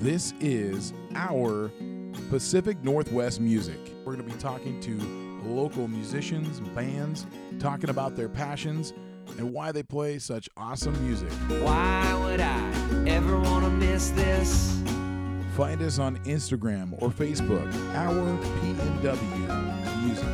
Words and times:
This 0.00 0.32
is 0.40 0.92
our 1.14 1.70
Pacific 2.30 2.82
Northwest 2.82 3.40
music. 3.40 3.78
We're 4.04 4.14
going 4.14 4.26
to 4.28 4.34
be 4.34 4.38
talking 4.40 4.80
to 4.80 4.98
local 5.48 5.86
musicians, 5.88 6.60
bands, 6.74 7.26
talking 7.58 7.90
about 7.90 8.16
their 8.16 8.28
passions 8.28 8.92
and 9.38 9.52
why 9.52 9.72
they 9.72 9.82
play 9.82 10.18
such 10.18 10.48
awesome 10.56 10.94
music. 11.06 11.30
Why 11.62 12.14
would 12.24 12.40
I 12.40 12.70
ever 13.06 13.38
want 13.40 13.64
to 13.64 13.70
miss 13.70 14.10
this? 14.10 14.78
Find 15.56 15.80
us 15.82 15.98
on 15.98 16.18
Instagram 16.24 16.92
or 17.00 17.08
Facebook, 17.10 17.66
our 17.94 18.38
PNW 18.60 20.04
Music, 20.04 20.24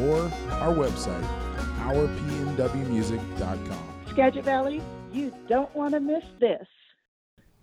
or 0.00 0.22
our 0.54 0.74
website, 0.74 1.24
ourpnwmusic.com. 1.80 3.84
Skagit 4.10 4.44
Valley, 4.44 4.82
you 5.12 5.32
don't 5.48 5.72
want 5.76 5.92
to 5.94 6.00
miss 6.00 6.24
this. 6.40 6.66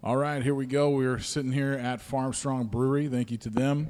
All 0.08 0.16
right, 0.16 0.42
here 0.42 0.56
we 0.56 0.66
go. 0.66 0.92
We're 0.92 1.20
sitting 1.20 1.52
here 1.52 1.74
at 1.74 2.00
Farmstrong 2.00 2.72
Brewery. 2.72 3.10
Thank 3.10 3.30
you 3.30 3.36
to 3.40 3.50
them. 3.50 3.90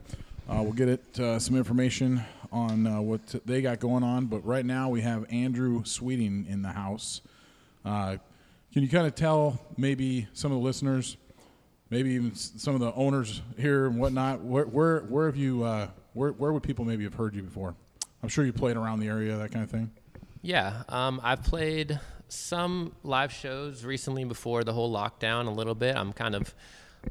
Uh, 0.49 0.63
we'll 0.63 0.73
get 0.73 0.89
it 0.89 1.19
uh, 1.19 1.37
some 1.37 1.55
information 1.55 2.23
on 2.51 2.87
uh, 2.87 2.99
what 2.99 3.21
they 3.45 3.61
got 3.61 3.79
going 3.79 4.01
on. 4.01 4.25
But 4.25 4.43
right 4.43 4.65
now 4.65 4.89
we 4.89 5.01
have 5.01 5.31
Andrew 5.31 5.83
Sweeting 5.83 6.47
in 6.49 6.63
the 6.63 6.69
house. 6.69 7.21
Uh, 7.85 8.17
can 8.73 8.81
you 8.81 8.89
kind 8.89 9.05
of 9.05 9.13
tell 9.13 9.61
maybe 9.77 10.27
some 10.33 10.51
of 10.51 10.57
the 10.57 10.63
listeners, 10.63 11.17
maybe 11.91 12.09
even 12.13 12.33
some 12.33 12.73
of 12.73 12.79
the 12.81 12.91
owners 12.95 13.43
here 13.55 13.85
and 13.85 13.99
whatnot, 13.99 14.41
where 14.41 14.65
where, 14.65 15.01
where 15.01 15.27
have 15.27 15.37
you 15.37 15.65
uh, 15.65 15.87
where 16.13 16.31
where 16.31 16.51
would 16.51 16.63
people 16.63 16.83
maybe 16.83 17.03
have 17.03 17.13
heard 17.13 17.35
you 17.35 17.43
before? 17.43 17.75
I'm 18.23 18.29
sure 18.29 18.43
you 18.43 18.53
played 18.53 18.75
around 18.75 19.01
the 19.01 19.07
area, 19.07 19.37
that 19.37 19.51
kind 19.51 19.63
of 19.63 19.69
thing. 19.69 19.91
Yeah, 20.41 20.81
um, 20.89 21.21
I've 21.23 21.43
played 21.43 21.99
some 22.29 22.93
live 23.03 23.31
shows 23.31 23.83
recently 23.83 24.23
before 24.25 24.63
the 24.63 24.73
whole 24.73 24.93
lockdown 24.93 25.47
a 25.47 25.51
little 25.51 25.75
bit. 25.75 25.95
I'm 25.95 26.13
kind 26.13 26.35
of 26.35 26.53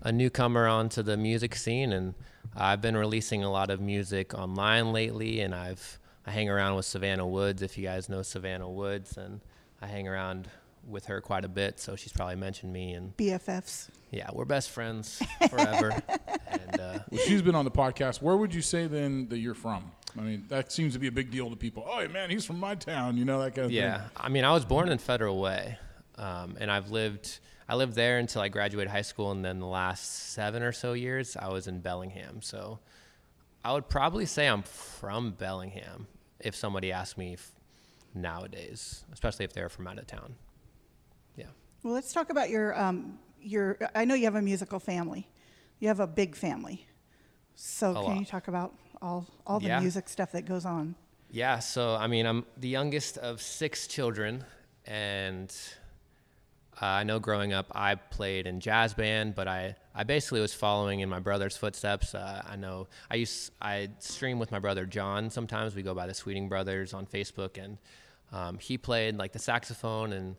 a 0.02 0.12
newcomer 0.12 0.66
onto 0.66 1.02
the 1.02 1.16
music 1.16 1.54
scene, 1.54 1.92
and 1.92 2.14
I've 2.54 2.80
been 2.80 2.96
releasing 2.96 3.42
a 3.42 3.50
lot 3.50 3.70
of 3.70 3.80
music 3.80 4.34
online 4.34 4.92
lately. 4.92 5.40
And 5.40 5.54
I've 5.54 5.98
I 6.26 6.32
hang 6.32 6.48
around 6.50 6.76
with 6.76 6.84
Savannah 6.86 7.26
Woods, 7.26 7.62
if 7.62 7.78
you 7.78 7.84
guys 7.84 8.08
know 8.08 8.22
Savannah 8.22 8.68
Woods, 8.68 9.16
and 9.16 9.40
I 9.80 9.86
hang 9.86 10.08
around 10.08 10.48
with 10.86 11.06
her 11.06 11.20
quite 11.20 11.44
a 11.44 11.48
bit. 11.48 11.78
So 11.80 11.96
she's 11.96 12.12
probably 12.12 12.36
mentioned 12.36 12.72
me, 12.72 12.92
and 12.92 13.16
BFFs. 13.16 13.88
yeah, 14.10 14.28
we're 14.32 14.44
best 14.44 14.70
friends 14.70 15.22
forever. 15.48 15.90
and 16.48 16.80
uh, 16.80 16.98
Well, 17.10 17.20
she's 17.26 17.42
been 17.42 17.54
on 17.54 17.64
the 17.64 17.70
podcast. 17.70 18.20
Where 18.22 18.36
would 18.36 18.54
you 18.54 18.62
say 18.62 18.86
then 18.86 19.28
that 19.28 19.38
you're 19.38 19.54
from? 19.54 19.92
I 20.18 20.22
mean, 20.22 20.44
that 20.48 20.72
seems 20.72 20.94
to 20.94 20.98
be 20.98 21.06
a 21.08 21.12
big 21.12 21.30
deal 21.30 21.50
to 21.50 21.56
people. 21.56 21.86
Oh, 21.88 22.06
man, 22.08 22.30
he's 22.30 22.44
from 22.44 22.58
my 22.58 22.74
town. 22.74 23.16
You 23.16 23.24
know 23.24 23.42
that 23.42 23.54
kind 23.54 23.66
of 23.66 23.72
Yeah, 23.72 23.98
thing. 23.98 24.10
I 24.16 24.28
mean, 24.28 24.44
I 24.44 24.52
was 24.52 24.64
born 24.64 24.88
in 24.88 24.98
Federal 24.98 25.40
Way, 25.40 25.78
um, 26.16 26.56
and 26.58 26.70
I've 26.70 26.90
lived. 26.90 27.38
I 27.68 27.74
lived 27.74 27.94
there 27.94 28.18
until 28.18 28.40
I 28.42 28.48
graduated 28.48 28.90
high 28.92 29.02
school, 29.02 29.30
and 29.32 29.44
then 29.44 29.58
the 29.60 29.66
last 29.66 30.30
seven 30.32 30.62
or 30.62 30.72
so 30.72 30.92
years, 30.92 31.36
I 31.36 31.48
was 31.48 31.66
in 31.66 31.80
Bellingham. 31.80 32.40
So, 32.40 32.78
I 33.64 33.72
would 33.72 33.88
probably 33.88 34.24
say 34.26 34.46
I'm 34.46 34.62
from 34.62 35.32
Bellingham 35.32 36.06
if 36.38 36.54
somebody 36.54 36.92
asked 36.92 37.18
me 37.18 37.34
f- 37.34 37.50
nowadays, 38.14 39.04
especially 39.12 39.44
if 39.44 39.52
they're 39.52 39.68
from 39.68 39.86
out 39.88 39.98
of 39.98 40.06
town. 40.06 40.36
Yeah. 41.36 41.46
Well, 41.82 41.92
let's 41.92 42.12
talk 42.12 42.30
about 42.30 42.50
your 42.50 42.78
um, 42.80 43.18
your. 43.40 43.78
I 43.94 44.04
know 44.04 44.14
you 44.14 44.24
have 44.24 44.36
a 44.36 44.42
musical 44.42 44.78
family. 44.78 45.28
You 45.80 45.88
have 45.88 46.00
a 46.00 46.06
big 46.06 46.34
family. 46.36 46.86
So 47.54 47.90
A 47.90 47.94
can 47.94 48.02
lot. 48.02 48.18
you 48.18 48.24
talk 48.26 48.48
about 48.48 48.74
all 49.02 49.26
all 49.46 49.60
the 49.60 49.68
Yeah. 49.68 49.80
music 49.80 50.08
stuff 50.08 50.32
that 50.32 50.46
goes 50.46 50.64
on? 50.64 50.94
Yeah, 51.30 51.58
so 51.58 51.94
I 51.96 52.06
mean, 52.06 52.24
I'm 52.26 52.46
the 52.56 52.68
youngest 52.68 53.18
of 53.18 53.42
six 53.42 53.86
children, 53.86 54.44
and 54.86 55.54
uh, 56.80 56.84
I 56.86 57.04
know 57.04 57.18
growing 57.18 57.52
up 57.52 57.66
I 57.74 57.94
played 57.96 58.46
in 58.46 58.60
jazz 58.60 58.94
band, 58.94 59.34
but 59.34 59.48
I, 59.48 59.74
I 59.94 60.04
basically 60.04 60.40
was 60.40 60.52
following 60.54 61.00
in 61.00 61.08
my 61.08 61.20
brother's 61.20 61.56
footsteps. 61.56 62.14
Uh, 62.14 62.42
I 62.48 62.56
know 62.56 62.86
I 63.10 63.16
used 63.16 63.52
I 63.60 63.88
stream 63.98 64.38
with 64.38 64.52
my 64.52 64.58
brother 64.58 64.86
John. 64.86 65.30
Sometimes 65.30 65.74
we 65.74 65.82
go 65.82 65.94
by 65.94 66.06
the 66.06 66.14
Sweeting 66.14 66.48
Brothers 66.48 66.92
on 66.94 67.06
Facebook, 67.06 67.62
and 67.62 67.78
um, 68.32 68.58
he 68.58 68.76
played 68.78 69.16
like 69.16 69.32
the 69.32 69.38
saxophone 69.38 70.12
and 70.12 70.36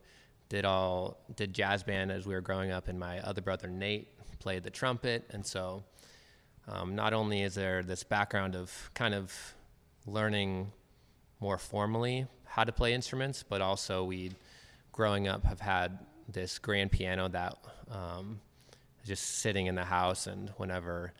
did 0.50 0.64
all 0.64 1.18
did 1.36 1.54
jazz 1.54 1.84
band 1.84 2.12
as 2.12 2.26
we 2.26 2.34
were 2.34 2.42
growing 2.42 2.72
up, 2.72 2.88
and 2.88 3.00
my 3.00 3.20
other 3.22 3.42
brother 3.42 3.68
Nate 3.68 4.08
played 4.40 4.64
the 4.64 4.70
trumpet, 4.70 5.26
and 5.32 5.46
so 5.46 5.84
um, 6.68 6.96
not 6.96 7.14
only 7.14 7.42
is 7.42 7.56
there 7.56 7.84
this 7.84 8.04
background 8.04 8.56
of 8.56 8.92
kind 8.94 9.14
of 9.14 9.34
learning 10.06 10.72
more 11.40 11.58
formally 11.58 12.28
how 12.46 12.64
to 12.64 12.72
play 12.72 12.94
instruments, 12.94 13.44
but 13.48 13.62
also 13.62 14.04
we, 14.04 14.32
growing 14.92 15.28
up, 15.28 15.46
have 15.46 15.60
had 15.60 16.00
this 16.28 16.58
grand 16.58 16.92
piano 16.92 17.30
that 17.30 17.56
um, 17.92 18.40
just 19.06 19.40
sitting 19.40 19.68
in 19.68 19.76
the 19.76 19.84
house. 19.84 20.28
And 20.28 20.50
whenever 20.58 21.14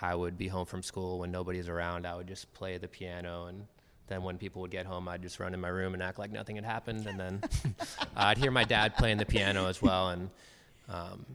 I 0.00 0.14
would 0.14 0.38
be 0.38 0.48
home 0.48 0.66
from 0.66 0.82
school, 0.82 1.18
when 1.18 1.30
nobody's 1.30 1.68
around, 1.68 2.06
I 2.06 2.16
would 2.16 2.26
just 2.26 2.52
play 2.54 2.78
the 2.78 2.88
piano. 2.88 3.46
And 3.46 3.66
then 4.06 4.22
when 4.22 4.38
people 4.38 4.62
would 4.62 4.70
get 4.70 4.86
home, 4.86 5.08
I'd 5.08 5.22
just 5.22 5.38
run 5.38 5.52
in 5.52 5.60
my 5.60 5.68
room 5.68 5.94
and 5.94 6.02
act 6.02 6.18
like 6.18 6.32
nothing 6.32 6.56
had 6.56 6.64
happened. 6.64 7.06
And 7.06 7.20
then 7.20 7.42
I'd 8.16 8.38
hear 8.38 8.50
my 8.50 8.64
dad 8.64 8.96
playing 8.96 9.18
the 9.18 9.26
piano 9.26 9.66
as 9.66 9.82
well. 9.82 10.08
And 10.08 10.30
um, 10.88 11.26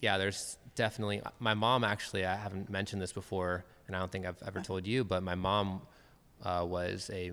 yeah, 0.00 0.18
there's 0.18 0.56
definitely 0.74 1.22
my 1.38 1.54
mom. 1.54 1.84
Actually, 1.84 2.24
I 2.24 2.36
haven't 2.36 2.70
mentioned 2.70 3.00
this 3.00 3.12
before, 3.12 3.64
and 3.86 3.96
I 3.96 3.98
don't 3.98 4.10
think 4.10 4.26
I've 4.26 4.42
ever 4.46 4.60
told 4.60 4.86
you, 4.86 5.04
but 5.04 5.22
my 5.22 5.34
mom 5.34 5.82
uh, 6.42 6.64
was 6.66 7.10
a 7.12 7.32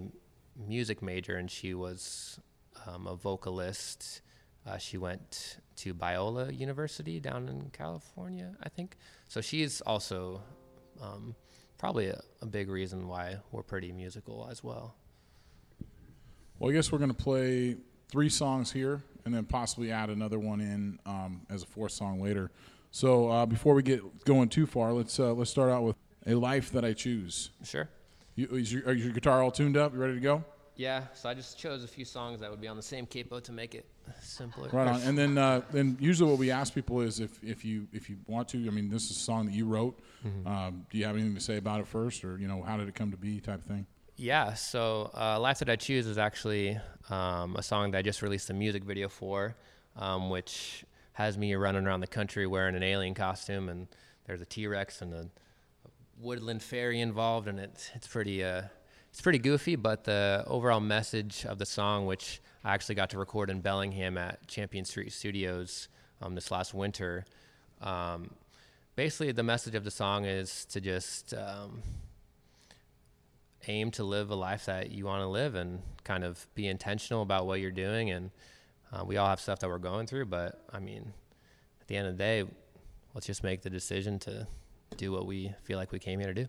music 0.67 1.01
major, 1.01 1.37
and 1.37 1.49
she 1.49 1.73
was 1.73 2.39
um, 2.87 3.07
a 3.07 3.15
vocalist. 3.15 4.21
Uh, 4.65 4.77
she 4.77 4.97
went 4.97 5.57
to 5.77 5.93
Biola 5.93 6.57
University 6.57 7.19
down 7.19 7.49
in 7.49 7.69
California, 7.71 8.55
I 8.61 8.69
think. 8.69 8.97
So 9.27 9.41
she's 9.41 9.81
also 9.81 10.41
um, 11.01 11.35
probably 11.77 12.07
a, 12.07 12.21
a 12.41 12.45
big 12.45 12.69
reason 12.69 13.07
why 13.07 13.37
we're 13.51 13.63
pretty 13.63 13.91
musical 13.91 14.47
as 14.51 14.63
well. 14.63 14.95
Well, 16.59 16.69
I 16.69 16.73
guess 16.73 16.91
we're 16.91 16.99
going 16.99 17.09
to 17.09 17.15
play 17.15 17.77
three 18.09 18.29
songs 18.29 18.71
here 18.71 19.01
and 19.25 19.33
then 19.33 19.45
possibly 19.45 19.91
add 19.91 20.09
another 20.09 20.37
one 20.37 20.61
in 20.61 20.99
um, 21.07 21.41
as 21.49 21.63
a 21.63 21.65
fourth 21.65 21.91
song 21.91 22.21
later. 22.21 22.51
So 22.91 23.29
uh, 23.29 23.45
before 23.45 23.73
we 23.73 23.83
get 23.83 24.25
going 24.25 24.49
too 24.49 24.65
far, 24.65 24.91
let's 24.93 25.19
uh, 25.19 25.33
let's 25.33 25.49
start 25.49 25.71
out 25.71 25.83
with 25.83 25.95
"A 26.27 26.35
Life 26.35 26.71
That 26.71 26.85
I 26.85 26.93
Choose." 26.93 27.51
Sure. 27.63 27.89
You, 28.35 28.47
is 28.47 28.71
your, 28.71 28.85
are 28.85 28.93
your 28.93 29.11
guitar 29.11 29.41
all 29.41 29.51
tuned 29.51 29.77
up? 29.77 29.93
You 29.93 29.99
ready 29.99 30.15
to 30.15 30.19
go? 30.19 30.43
Yeah, 30.75 31.03
so 31.13 31.29
I 31.29 31.33
just 31.33 31.59
chose 31.59 31.83
a 31.83 31.87
few 31.87 32.05
songs 32.05 32.39
that 32.39 32.49
would 32.49 32.61
be 32.61 32.67
on 32.67 32.77
the 32.77 32.81
same 32.81 33.05
capo 33.05 33.39
to 33.41 33.51
make 33.51 33.75
it 33.75 33.85
simpler. 34.21 34.69
Right 34.71 34.87
on. 34.87 35.01
And 35.01 35.17
then 35.17 35.37
uh, 35.37 35.61
then 35.71 35.97
usually 35.99 36.29
what 36.29 36.39
we 36.39 36.49
ask 36.49 36.73
people 36.73 37.01
is 37.01 37.19
if, 37.19 37.43
if 37.43 37.63
you 37.63 37.87
if 37.93 38.09
you 38.09 38.17
want 38.27 38.47
to. 38.49 38.57
I 38.57 38.71
mean, 38.71 38.89
this 38.89 39.09
is 39.09 39.17
a 39.17 39.19
song 39.19 39.45
that 39.45 39.53
you 39.53 39.65
wrote. 39.65 39.99
Um, 40.45 40.85
do 40.89 40.97
you 40.97 41.05
have 41.05 41.15
anything 41.15 41.35
to 41.35 41.41
say 41.41 41.57
about 41.57 41.79
it 41.79 41.87
first, 41.87 42.23
or 42.23 42.37
you 42.37 42.47
know, 42.47 42.61
how 42.61 42.77
did 42.77 42.87
it 42.87 42.95
come 42.95 43.11
to 43.11 43.17
be, 43.17 43.39
type 43.39 43.59
of 43.59 43.65
thing? 43.65 43.85
Yeah, 44.17 44.53
so 44.53 45.09
uh, 45.17 45.39
Life 45.39 45.59
That 45.59 45.69
I 45.69 45.75
Choose 45.77 46.05
is 46.05 46.17
actually 46.17 46.79
um, 47.09 47.55
a 47.55 47.63
song 47.63 47.91
that 47.91 47.97
I 47.97 48.01
just 48.01 48.21
released 48.21 48.49
a 48.49 48.53
music 48.53 48.83
video 48.83 49.09
for, 49.09 49.55
um, 49.95 50.29
which 50.29 50.85
has 51.25 51.37
me 51.37 51.53
running 51.55 51.85
around 51.85 52.01
the 52.01 52.07
country 52.07 52.47
wearing 52.47 52.75
an 52.75 52.83
alien 52.83 53.13
costume, 53.13 53.69
and 53.69 53.87
there's 54.25 54.41
a 54.41 54.45
T 54.45 54.67
Rex 54.67 55.01
and 55.01 55.13
a 55.13 55.29
woodland 56.19 56.61
fairy 56.61 56.99
involved, 56.99 57.47
and 57.47 57.59
it's 57.59 57.89
it's 57.95 58.07
pretty 58.07 58.43
uh, 58.43 58.63
it's 59.09 59.21
pretty 59.21 59.39
goofy. 59.39 59.75
But 59.75 60.03
the 60.03 60.43
overall 60.47 60.79
message 60.79 61.45
of 61.45 61.57
the 61.57 61.65
song, 61.65 62.05
which 62.05 62.41
I 62.63 62.73
actually 62.73 62.95
got 62.95 63.09
to 63.11 63.19
record 63.19 63.49
in 63.49 63.61
Bellingham 63.61 64.17
at 64.17 64.47
Champion 64.47 64.85
Street 64.85 65.11
Studios 65.11 65.87
um, 66.21 66.35
this 66.35 66.51
last 66.51 66.73
winter, 66.73 67.25
um, 67.81 68.31
basically 68.95 69.31
the 69.31 69.43
message 69.43 69.75
of 69.75 69.83
the 69.83 69.91
song 69.91 70.25
is 70.25 70.65
to 70.65 70.81
just 70.81 71.33
um, 71.33 71.81
aim 73.67 73.91
to 73.91 74.03
live 74.03 74.29
a 74.29 74.35
life 74.35 74.65
that 74.65 74.91
you 74.91 75.05
want 75.05 75.21
to 75.21 75.27
live 75.27 75.55
and 75.55 75.81
kind 76.03 76.23
of 76.23 76.47
be 76.55 76.67
intentional 76.67 77.21
about 77.21 77.45
what 77.47 77.59
you're 77.59 77.71
doing. 77.71 78.09
And 78.11 78.31
uh, 78.93 79.03
we 79.05 79.17
all 79.17 79.27
have 79.27 79.39
stuff 79.39 79.59
that 79.59 79.69
we're 79.69 79.77
going 79.77 80.07
through, 80.07 80.25
but 80.25 80.63
I 80.71 80.79
mean, 80.79 81.13
at 81.79 81.87
the 81.87 81.95
end 81.95 82.07
of 82.07 82.17
the 82.17 82.23
day, 82.23 82.43
let's 83.13 83.27
just 83.27 83.43
make 83.43 83.61
the 83.61 83.69
decision 83.69 84.19
to 84.19 84.47
do 84.97 85.11
what 85.11 85.25
we 85.25 85.53
feel 85.63 85.77
like 85.77 85.91
we 85.91 85.99
came 85.99 86.19
here 86.19 86.33
to 86.33 86.43
do. 86.43 86.47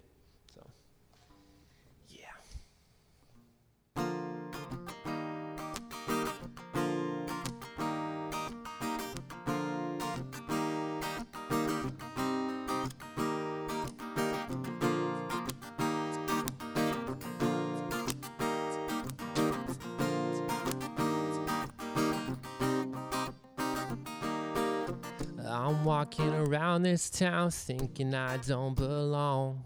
I'm 25.52 25.84
walking 25.84 26.32
around 26.32 26.82
this 26.82 27.10
town 27.10 27.50
thinking 27.50 28.14
I 28.14 28.38
don't 28.38 28.74
belong. 28.74 29.62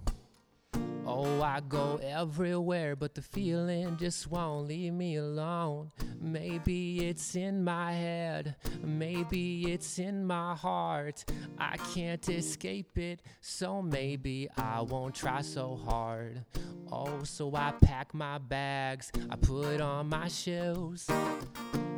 Oh, 1.07 1.41
I 1.41 1.61
go 1.61 2.01
everywhere, 2.03 2.97
but 2.97 3.15
the 3.15 3.23
feeling 3.23 3.97
just 3.97 4.29
won't 4.29 4.67
leave 4.67 4.93
me 4.93 5.15
alone. 5.15 5.93
Maybe 6.21 7.07
it's 7.09 7.37
in 7.37 7.63
my 7.63 7.93
head, 7.93 8.57
maybe 8.83 9.73
it's 9.73 10.01
in 10.01 10.27
my 10.27 10.57
heart. 10.57 11.25
I 11.57 11.77
can't 11.95 12.29
escape 12.29 12.99
it, 12.99 13.23
so 13.41 13.81
maybe 13.81 14.49
I 14.57 14.81
won't 14.81 15.15
try 15.15 15.43
so 15.43 15.77
hard. 15.77 16.45
Oh, 16.91 17.23
so 17.23 17.55
I 17.55 17.73
pack 17.81 18.13
my 18.13 18.39
bags, 18.39 19.13
I 19.31 19.37
put 19.37 19.81
on 19.81 20.09
my 20.09 20.27
shoes. 20.27 21.07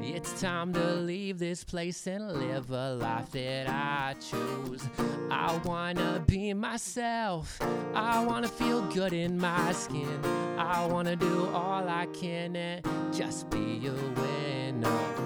It's 0.00 0.40
time 0.40 0.72
to 0.74 0.94
leave 0.94 1.38
this 1.38 1.64
place 1.64 2.06
and 2.06 2.32
live 2.32 2.70
a 2.70 2.94
life 2.94 3.30
that 3.32 3.68
I 3.68 4.14
choose. 4.20 4.88
I 5.30 5.60
wanna 5.64 6.22
be 6.26 6.54
myself. 6.54 7.60
I 7.94 8.24
wanna 8.24 8.48
feel 8.48 8.82
good 8.92 9.12
in 9.12 9.38
my 9.38 9.72
skin. 9.72 10.24
I 10.56 10.86
wanna 10.86 11.16
do 11.16 11.46
all 11.48 11.88
I 11.88 12.06
can 12.06 12.54
and 12.54 12.84
just 13.12 13.50
be 13.50 13.86
a 13.86 13.92
winner. 13.92 15.17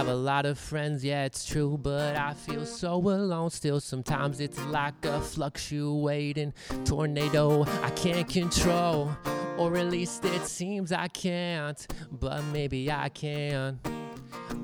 Have 0.00 0.08
a 0.08 0.14
lot 0.14 0.46
of 0.46 0.58
friends, 0.58 1.04
yeah, 1.04 1.26
it's 1.26 1.44
true, 1.44 1.76
but 1.76 2.16
I 2.16 2.32
feel 2.32 2.64
so 2.64 2.94
alone 2.94 3.50
still. 3.50 3.80
Sometimes 3.80 4.40
it's 4.40 4.58
like 4.64 5.04
a 5.04 5.20
fluctuating 5.20 6.54
tornado 6.86 7.64
I 7.82 7.90
can't 7.90 8.26
control, 8.26 9.10
or 9.58 9.76
at 9.76 9.90
least 9.90 10.24
it 10.24 10.46
seems 10.46 10.90
I 10.90 11.08
can't, 11.08 11.86
but 12.10 12.42
maybe 12.44 12.90
I 12.90 13.10
can. 13.10 13.78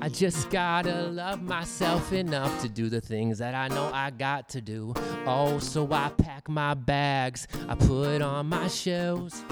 I 0.01 0.09
just 0.09 0.49
gotta 0.49 1.03
love 1.03 1.43
myself 1.43 2.11
enough 2.13 2.59
to 2.63 2.67
do 2.67 2.89
the 2.89 2.99
things 2.99 3.37
that 3.37 3.53
I 3.53 3.67
know 3.67 3.91
I 3.93 4.09
got 4.09 4.49
to 4.49 4.61
do. 4.61 4.95
Oh, 5.27 5.59
so 5.59 5.87
I 5.91 6.09
pack 6.17 6.49
my 6.49 6.73
bags, 6.73 7.47
I 7.69 7.75
put 7.75 8.23
on 8.23 8.47
my 8.47 8.69
shoes. 8.69 9.43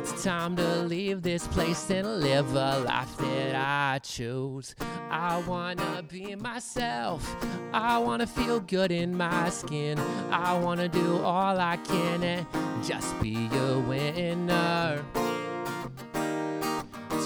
It's 0.00 0.24
time 0.24 0.56
to 0.56 0.76
leave 0.84 1.20
this 1.20 1.46
place 1.48 1.90
and 1.90 2.20
live 2.20 2.54
a 2.54 2.78
life 2.78 3.14
that 3.18 3.54
I 3.54 3.98
choose. 3.98 4.74
I 5.10 5.42
wanna 5.46 6.02
be 6.08 6.34
myself. 6.36 7.36
I 7.74 7.98
wanna 7.98 8.26
feel 8.26 8.60
good 8.60 8.92
in 8.92 9.14
my 9.14 9.50
skin. 9.50 9.98
I 10.30 10.58
wanna 10.58 10.88
do 10.88 11.18
all 11.18 11.60
I 11.60 11.76
can 11.76 12.24
and 12.24 12.46
just 12.82 13.20
be 13.20 13.50
a 13.52 13.78
winner. 13.78 15.04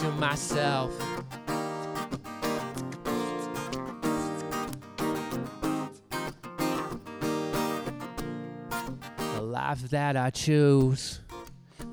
To 0.01 0.11
myself. 0.19 0.93
The 9.37 9.43
life 9.43 9.83
that 9.91 10.17
I 10.17 10.31
choose. 10.31 11.21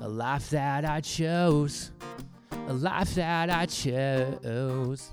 A 0.02 0.08
life 0.08 0.50
that 0.50 0.84
I 0.84 1.00
chose. 1.00 1.92
A 2.66 2.72
life 2.72 3.14
that 3.14 3.48
I 3.50 3.66
chose. 3.66 5.12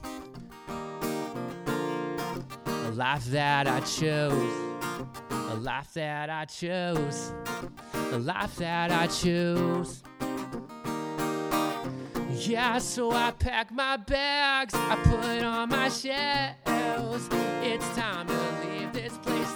A 2.65 2.91
life 2.95 3.25
that 3.25 3.68
I 3.68 3.81
chose. 3.81 4.33
A 5.30 5.56
life 5.62 5.94
that 5.94 6.31
I 6.31 6.45
chose. 6.45 7.31
A 7.94 8.18
life 8.18 8.56
that 8.56 8.91
I 8.91 9.06
chose. 9.06 10.01
Yeah, 12.31 12.80
so 12.80 13.12
I 13.12 13.30
pack 13.30 13.71
my 13.71 13.95
bags, 13.95 14.74
I 14.74 14.95
put 15.03 15.44
on 15.44 15.69
my 15.69 15.89
shells. 15.89 17.30
It's 17.62 17.88
time 17.95 18.25
to 18.25 18.65
leave 18.65 18.92
this 18.92 19.15
place 19.19 19.51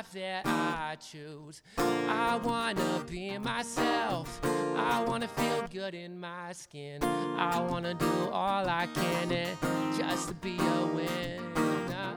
life 0.00 0.12
that 0.12 0.46
I 0.46 0.96
choose. 0.96 1.60
I 1.76 2.40
wanna 2.42 3.04
be 3.06 3.36
myself, 3.36 4.40
I 4.76 5.04
wanna 5.06 5.28
feel 5.28 5.66
good 5.70 5.94
in 5.94 6.18
my 6.18 6.52
skin. 6.52 7.02
I 7.02 7.60
wanna 7.60 7.92
do 7.92 8.30
all 8.32 8.66
I 8.66 8.86
can 8.94 9.30
and 9.30 9.58
just 9.98 10.28
to 10.28 10.34
be 10.34 10.56
a 10.58 10.86
winner 10.86 12.16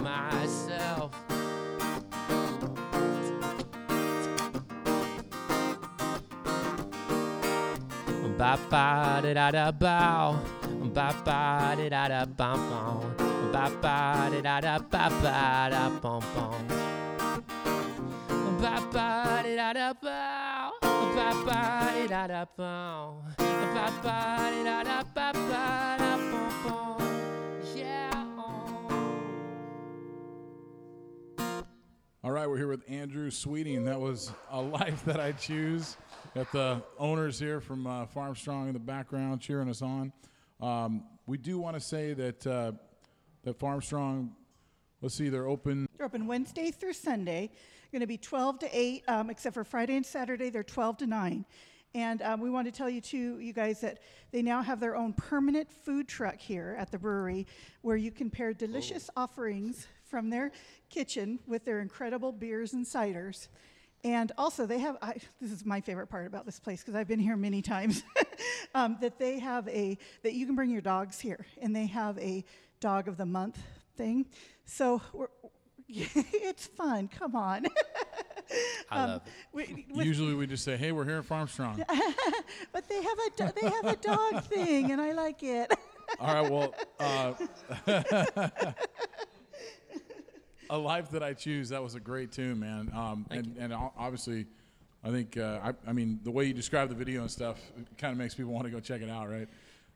myself. 0.00 1.10
Ba 8.38 8.58
ba 8.70 9.20
da 9.22 9.34
da 9.34 9.50
da 9.50 9.72
bow. 9.72 10.38
Ba 10.94 11.14
ba 11.24 11.74
da 11.76 11.88
da 11.88 12.08
da 12.08 12.24
bum 12.24 12.70
bum. 12.70 13.29
Ba 13.52 13.68
ba 13.82 14.30
da 14.30 14.40
da 14.40 14.60
da 14.60 14.78
ba 14.78 15.10
ba 15.22 15.68
da 15.70 15.90
bum 16.00 16.22
bum. 16.34 16.66
Ba 18.60 18.74
ba 18.92 19.42
da 19.42 19.54
da 19.56 19.72
da 19.72 19.92
bow. 19.94 20.70
Ba 21.16 21.28
ba 21.44 21.92
da 22.08 22.26
da. 22.28 22.44
Ba 22.56 23.86
ba 24.04 24.50
da 24.64 24.82
da 24.84 25.02
ba 25.14 25.32
ba 25.32 25.96
da 25.98 26.16
bum 26.30 26.52
bum. 26.64 27.02
Yeah. 27.74 28.24
All 32.22 32.30
right, 32.30 32.48
we're 32.48 32.56
here 32.56 32.68
with 32.68 32.84
Andrew 32.88 33.30
Sweeting. 33.30 33.84
That 33.84 33.98
was 34.00 34.30
a 34.52 34.60
life 34.60 35.04
that 35.06 35.18
I 35.18 35.32
choose. 35.32 35.96
Got 36.36 36.52
the 36.52 36.82
owners 37.00 37.40
here 37.40 37.60
from 37.60 37.88
uh, 37.88 38.06
Farmstrong 38.06 38.68
in 38.68 38.74
the 38.74 38.78
background 38.78 39.40
cheering 39.40 39.68
us 39.68 39.82
on. 39.82 40.12
Um, 40.60 41.02
we 41.26 41.36
do 41.36 41.58
want 41.58 41.74
to 41.74 41.80
say 41.80 42.12
that 42.12 42.46
uh, 42.46 42.72
that 43.44 43.58
Farmstrong, 43.58 44.30
let's 45.00 45.14
see, 45.14 45.28
they're 45.28 45.48
open. 45.48 45.88
They're 45.96 46.06
open 46.06 46.26
Wednesday 46.26 46.70
through 46.70 46.92
Sunday. 46.94 47.50
Going 47.92 48.00
to 48.00 48.06
be 48.06 48.18
12 48.18 48.60
to 48.60 48.68
8, 48.72 49.02
um, 49.08 49.30
except 49.30 49.54
for 49.54 49.64
Friday 49.64 49.96
and 49.96 50.06
Saturday, 50.06 50.50
they're 50.50 50.62
12 50.62 50.98
to 50.98 51.06
9. 51.06 51.44
And 51.92 52.22
um, 52.22 52.40
we 52.40 52.50
want 52.50 52.68
to 52.68 52.72
tell 52.72 52.88
you, 52.88 53.00
too, 53.00 53.40
you 53.40 53.52
guys, 53.52 53.80
that 53.80 53.98
they 54.30 54.42
now 54.42 54.62
have 54.62 54.78
their 54.78 54.94
own 54.94 55.12
permanent 55.12 55.72
food 55.72 56.06
truck 56.06 56.38
here 56.38 56.76
at 56.78 56.92
the 56.92 56.98
brewery 56.98 57.48
where 57.82 57.96
you 57.96 58.12
can 58.12 58.30
pair 58.30 58.54
delicious 58.54 59.10
offerings 59.16 59.88
from 60.04 60.30
their 60.30 60.52
kitchen 60.88 61.40
with 61.48 61.64
their 61.64 61.80
incredible 61.80 62.30
beers 62.30 62.74
and 62.74 62.86
ciders. 62.86 63.48
And 64.04 64.30
also, 64.38 64.66
they 64.66 64.78
have 64.78 64.96
I, 65.02 65.16
this 65.40 65.50
is 65.50 65.66
my 65.66 65.80
favorite 65.80 66.06
part 66.06 66.26
about 66.26 66.46
this 66.46 66.60
place 66.60 66.80
because 66.80 66.94
I've 66.94 67.08
been 67.08 67.18
here 67.18 67.36
many 67.36 67.60
times. 67.74 68.02
um, 68.74 68.96
that 69.00 69.18
they 69.18 69.38
have 69.40 69.68
a 69.68 69.98
that 70.22 70.34
you 70.34 70.46
can 70.46 70.54
bring 70.54 70.70
your 70.70 70.80
dogs 70.80 71.18
here, 71.18 71.44
and 71.60 71.74
they 71.74 71.86
have 71.86 72.16
a 72.18 72.44
dog 72.80 73.08
of 73.08 73.16
the 73.16 73.26
month 73.26 73.58
thing. 73.96 74.26
So 74.64 75.00
we're, 75.12 75.28
it's 75.88 76.66
fun. 76.66 77.08
Come 77.08 77.36
on. 77.36 77.66
I 78.90 79.04
love 79.06 79.22
it. 79.26 79.32
We- 79.52 79.86
with- 79.94 80.06
Usually 80.06 80.34
we 80.34 80.46
just 80.46 80.64
say, 80.64 80.76
hey, 80.76 80.90
we're 80.92 81.04
here 81.04 81.18
at 81.18 81.24
Farmstrong. 81.28 81.76
but 82.72 82.88
they 82.88 83.02
have 83.02 83.18
a 83.18 83.30
do- 83.36 83.60
they 83.60 83.68
have 83.68 83.84
a 83.86 83.96
dog 83.96 84.44
thing, 84.48 84.90
and 84.90 85.00
I 85.00 85.12
like 85.12 85.42
it. 85.42 85.72
All 86.18 86.34
right, 86.42 86.50
well, 86.50 86.74
uh, 86.98 87.34
a 90.68 90.76
life 90.78 91.10
that 91.10 91.22
I 91.22 91.32
choose. 91.34 91.68
That 91.70 91.82
was 91.82 91.94
a 91.94 92.00
great 92.00 92.32
tune, 92.32 92.58
man. 92.60 92.90
Um, 92.94 93.26
and 93.30 93.56
and 93.58 93.72
obviously, 93.72 94.46
I 95.04 95.10
think 95.10 95.36
uh, 95.36 95.60
I, 95.62 95.90
I 95.90 95.92
mean 95.92 96.20
the 96.24 96.30
way 96.30 96.44
you 96.46 96.52
describe 96.54 96.88
the 96.88 96.94
video 96.94 97.20
and 97.22 97.30
stuff 97.30 97.58
kind 97.98 98.12
of 98.12 98.18
makes 98.18 98.34
people 98.34 98.52
want 98.52 98.64
to 98.66 98.70
go 98.70 98.80
check 98.80 99.02
it 99.02 99.10
out, 99.10 99.30
right? 99.30 99.48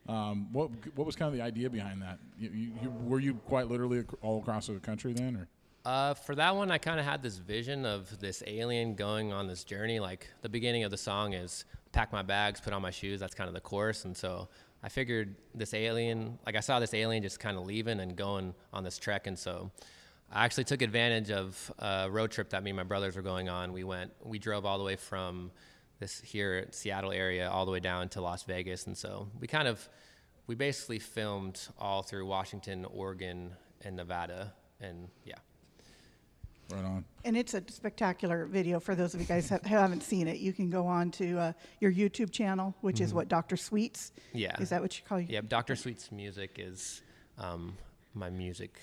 Um, 0.07 0.53
what 0.53 0.71
what 0.97 1.07
was 1.07 1.17
kind 1.17 1.29
of 1.29 1.39
the 1.39 1.43
idea 1.43 1.71
behind 1.71 2.03
that? 2.03 2.19
You, 2.39 2.51
you, 2.51 2.73
you, 2.83 2.91
were 2.91 3.21
you 3.21 3.35
quite 3.47 3.69
literally 3.69 4.05
all 4.21 4.41
across 4.41 4.67
the 4.67 4.75
country 4.75 5.13
then, 5.13 5.37
or? 5.37 5.49
Uh, 5.85 6.15
for 6.15 6.35
that 6.35 6.57
one, 6.57 6.71
I 6.71 6.79
kind 6.79 6.99
of 6.99 7.05
had 7.05 7.23
this 7.23 7.37
vision 7.37 7.85
of 7.85 8.19
this 8.19 8.43
alien 8.47 8.95
going 8.95 9.33
on 9.33 9.47
this 9.47 9.65
journey. 9.65 10.01
Like 10.01 10.29
the 10.41 10.49
beginning 10.49 10.85
of 10.85 10.91
the 10.91 10.97
song 10.97 11.35
is 11.35 11.67
pack 11.93 12.13
my 12.13 12.23
bags, 12.23 12.61
put 12.61 12.73
on 12.73 12.83
my 12.83 12.91
shoes. 12.91 13.21
That's 13.21 13.35
kind 13.35 13.49
of 13.49 13.55
the 13.55 13.61
course, 13.61 14.05
And 14.05 14.17
so 14.17 14.49
I 14.83 14.89
figured 14.89 15.37
this 15.55 15.73
alien, 15.73 16.39
like 16.45 16.57
I 16.57 16.61
saw 16.61 16.81
this 16.81 16.93
alien 16.93 17.23
just 17.23 17.39
kind 17.39 17.57
of 17.57 17.65
leaving 17.65 18.01
and 18.01 18.17
going 18.17 18.55
on 18.73 18.83
this 18.83 18.99
trek. 18.99 19.27
And 19.27 19.39
so 19.39 19.71
I 20.31 20.45
actually 20.45 20.65
took 20.65 20.83
advantage 20.83 21.31
of 21.31 21.73
a 21.79 22.11
road 22.11 22.31
trip 22.31 22.51
that 22.51 22.63
me 22.63 22.71
and 22.71 22.77
my 22.77 22.83
brothers 22.83 23.17
were 23.17 23.23
going 23.23 23.49
on. 23.49 23.73
We 23.73 23.85
went, 23.85 24.11
we 24.23 24.39
drove 24.39 24.67
all 24.67 24.77
the 24.77 24.85
way 24.85 24.97
from 24.97 25.53
this 25.99 26.21
here 26.21 26.55
at 26.55 26.75
Seattle 26.75 27.13
area 27.13 27.49
all 27.49 27.65
the 27.65 27.73
way 27.73 27.81
down 27.81 28.09
to 28.11 28.21
Las 28.21 28.43
Vegas. 28.45 28.87
And 28.87 28.97
so 28.97 29.29
we 29.41 29.47
kind 29.47 29.69
of, 29.69 29.89
we 30.47 30.55
basically 30.55 30.99
filmed 30.99 31.61
all 31.79 32.03
through 32.03 32.27
Washington, 32.27 32.85
Oregon, 32.87 33.53
and 33.83 33.97
Nevada. 33.97 34.53
And 34.81 35.09
yeah. 35.25 35.35
Right 36.71 36.85
on. 36.85 37.05
And 37.25 37.37
it's 37.37 37.55
a 37.55 37.63
spectacular 37.69 38.47
video 38.47 38.81
for 38.81 38.95
those 38.95 39.15
of 39.15 39.21
you 39.21 39.27
guys 39.27 39.51
that 39.51 39.67
haven't 39.67 40.03
seen 40.03 40.29
it. 40.29 40.39
You 40.39 40.53
can 40.53 40.71
go 40.71 40.87
on 40.87 41.11
to 41.13 41.39
uh, 41.39 41.53
your 41.81 41.93
YouTube 41.93 42.31
channel, 42.31 42.75
which 42.81 43.01
is 43.01 43.13
what 43.13 43.29
Dr. 43.29 43.57
Sweets. 43.57 44.13
Yeah. 44.33 44.61
Is 44.61 44.71
that 44.71 44.81
what 44.81 44.97
you 44.99 45.05
call 45.07 45.21
you? 45.21 45.27
Yep, 45.29 45.49
Dr. 45.49 45.77
Sweet's 45.77 46.11
music 46.11 46.57
is 46.59 47.03
um, 47.39 47.77
my 48.15 48.31
music. 48.31 48.81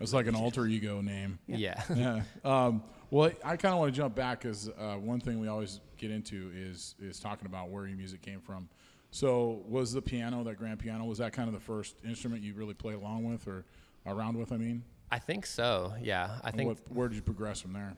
It's 0.00 0.12
like 0.12 0.28
an 0.28 0.36
alter 0.36 0.66
ego 0.66 1.00
name. 1.00 1.40
Yeah. 1.48 1.82
yeah. 1.94 2.22
Um, 2.44 2.84
well, 3.10 3.32
I 3.44 3.56
kind 3.56 3.72
of 3.72 3.80
want 3.80 3.92
to 3.92 3.96
jump 3.96 4.14
back 4.14 4.42
because 4.42 4.68
uh, 4.68 4.94
one 4.94 5.20
thing 5.20 5.40
we 5.40 5.48
always 5.48 5.80
get 5.98 6.10
into 6.10 6.50
is 6.54 6.94
is 7.00 7.20
talking 7.20 7.46
about 7.46 7.70
where 7.70 7.86
your 7.86 7.96
music 7.96 8.22
came 8.22 8.40
from. 8.40 8.68
So 9.10 9.62
was 9.66 9.92
the 9.92 10.02
piano, 10.02 10.44
that 10.44 10.56
grand 10.58 10.78
piano, 10.78 11.04
was 11.04 11.18
that 11.18 11.32
kind 11.32 11.48
of 11.48 11.54
the 11.54 11.60
first 11.60 11.96
instrument 12.06 12.42
you 12.42 12.54
really 12.54 12.74
played 12.74 12.96
along 12.96 13.24
with 13.24 13.46
or 13.46 13.64
around 14.06 14.36
with? 14.36 14.52
I 14.52 14.56
mean, 14.58 14.82
I 15.10 15.18
think 15.18 15.46
so. 15.46 15.94
Yeah, 16.00 16.38
I 16.44 16.48
And 16.48 16.56
think. 16.56 16.68
what, 16.68 16.78
where 16.92 17.08
did 17.08 17.16
you 17.16 17.22
progress 17.22 17.60
from 17.60 17.72
there? 17.72 17.96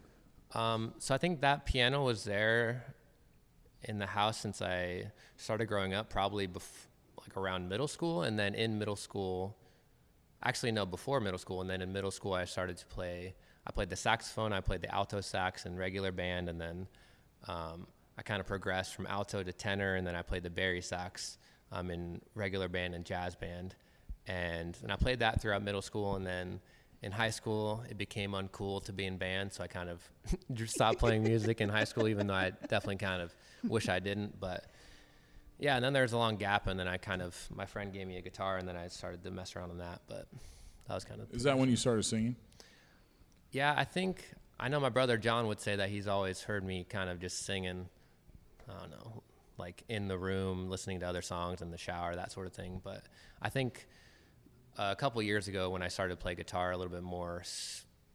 Um, 0.55 0.95
so 0.99 1.15
I 1.15 1.19
think 1.19 1.41
that 1.41 1.67
piano 1.67 2.05
was 2.05 2.25
there 2.25 2.95
in 3.85 3.99
the 3.99 4.07
house 4.07 4.39
since 4.39 4.63
I 4.63 5.11
started 5.37 5.67
growing 5.67 5.95
up, 5.95 6.11
probably 6.11 6.47
bef- 6.47 6.87
like 7.21 7.37
around 7.37 7.69
middle 7.69 7.89
school, 7.89 8.23
and 8.23 8.39
then 8.39 8.55
in 8.55 8.79
middle 8.79 8.97
school, 8.97 9.57
actually 10.45 10.73
no, 10.73 10.87
before 10.87 11.21
middle 11.21 11.39
school, 11.39 11.61
and 11.61 11.69
then 11.69 11.83
in 11.83 11.93
middle 11.93 12.11
school 12.11 12.35
I 12.35 12.45
started 12.45 12.77
to 12.79 12.87
play. 12.87 13.35
I 13.67 13.73
played 13.73 13.91
the 13.91 13.97
saxophone, 13.97 14.53
I 14.53 14.61
played 14.61 14.81
the 14.81 14.93
alto 14.95 15.21
sax 15.21 15.67
in 15.67 15.77
regular 15.77 16.13
band, 16.13 16.49
and 16.49 16.61
then 16.61 16.87
um, 17.49 17.87
I 18.19 18.23
kind 18.23 18.41
of 18.41 18.47
progressed 18.47 18.95
from 18.95 19.07
alto 19.07 19.43
to 19.43 19.53
tenor, 19.53 19.95
and 19.97 20.07
then 20.07 20.15
I 20.15 20.23
played 20.23 20.43
the 20.43 20.51
bari 20.51 20.83
sax 20.83 21.39
um, 21.73 21.91
in 21.91 22.21
regular 22.35 22.69
band 22.69 22.95
and 22.95 23.05
jazz 23.05 23.35
band, 23.35 23.75
and 24.27 24.77
and 24.83 24.93
I 24.93 24.97
played 24.97 25.21
that 25.21 25.41
throughout 25.41 25.63
middle 25.63 25.83
school, 25.83 26.17
and 26.17 26.27
then 26.27 26.61
in 27.03 27.13
high 27.13 27.31
school 27.31 27.83
it 27.89 27.97
became 27.97 28.33
uncool 28.33 28.85
to 28.85 28.93
be 28.93 29.07
in 29.07 29.17
band, 29.17 29.53
so 29.53 29.65
I 29.65 29.69
kind 29.69 29.89
of 29.89 30.03
just 30.53 30.75
stopped 30.75 30.99
playing 30.99 31.23
music 31.23 31.61
in 31.61 31.69
high 31.69 31.85
school, 31.85 32.09
even 32.09 32.27
though 32.27 32.35
I 32.35 32.51
definitely 32.69 32.97
kind 32.97 33.23
of 33.23 33.35
wish 33.65 33.89
I 33.89 33.99
didn't, 33.99 34.39
but. 34.41 34.65
Yeah, 35.63 35.77
and 35.77 35.85
then 35.85 35.93
there 35.93 36.05
was 36.05 36.15
a 36.15 36.17
long 36.17 36.37
gap, 36.37 36.69
and 36.69 36.81
then 36.81 36.89
I 36.89 36.97
kind 36.97 37.21
of 37.21 37.37
my 37.55 37.67
friend 37.67 37.93
gave 37.93 38.07
me 38.07 38.17
a 38.17 38.23
guitar, 38.23 38.57
and 38.57 38.67
then 38.67 38.77
I 38.77 38.89
started 38.89 39.23
to 39.25 39.31
mess 39.31 39.55
around 39.55 39.71
on 39.71 39.77
that. 39.77 40.01
But 40.07 40.27
that 40.89 40.95
was 40.95 41.05
kind 41.05 41.21
of 41.21 41.31
Is 41.35 41.43
that 41.43 41.59
when 41.59 41.69
you 41.69 41.77
started 41.77 42.03
singing? 42.05 42.35
yeah. 43.51 43.75
I 43.77 43.85
think 43.85 44.25
I 44.61 44.69
know 44.69 44.79
my 44.79 44.91
brother 44.91 45.17
John 45.17 45.47
would 45.47 45.59
say 45.59 45.77
that 45.77 45.89
he's 45.89 46.07
always 46.07 46.43
heard 46.43 46.63
me 46.63 46.85
kind 46.85 47.09
of 47.09 47.19
just 47.19 47.47
singing. 47.47 47.89
I 48.69 48.79
don't 48.79 48.91
know, 48.91 49.23
like 49.57 49.83
in 49.89 50.07
the 50.07 50.19
room, 50.19 50.69
listening 50.69 51.01
to 51.01 51.09
other 51.09 51.23
songs 51.23 51.63
in 51.63 51.71
the 51.71 51.79
shower, 51.79 52.15
that 52.15 52.31
sort 52.31 52.47
of 52.47 52.53
thing. 52.53 52.81
But 52.85 53.05
I 53.41 53.49
think 53.49 53.89
a 54.77 54.95
couple 54.95 55.21
years 55.23 55.49
ago, 55.49 55.71
when 55.71 55.83
I 55.83 55.89
started 55.89 56.15
to 56.15 56.23
play 56.23 56.35
guitar 56.35 56.73
a 56.73 56.77
little 56.77 56.93
bit 56.93 57.03
more 57.03 57.43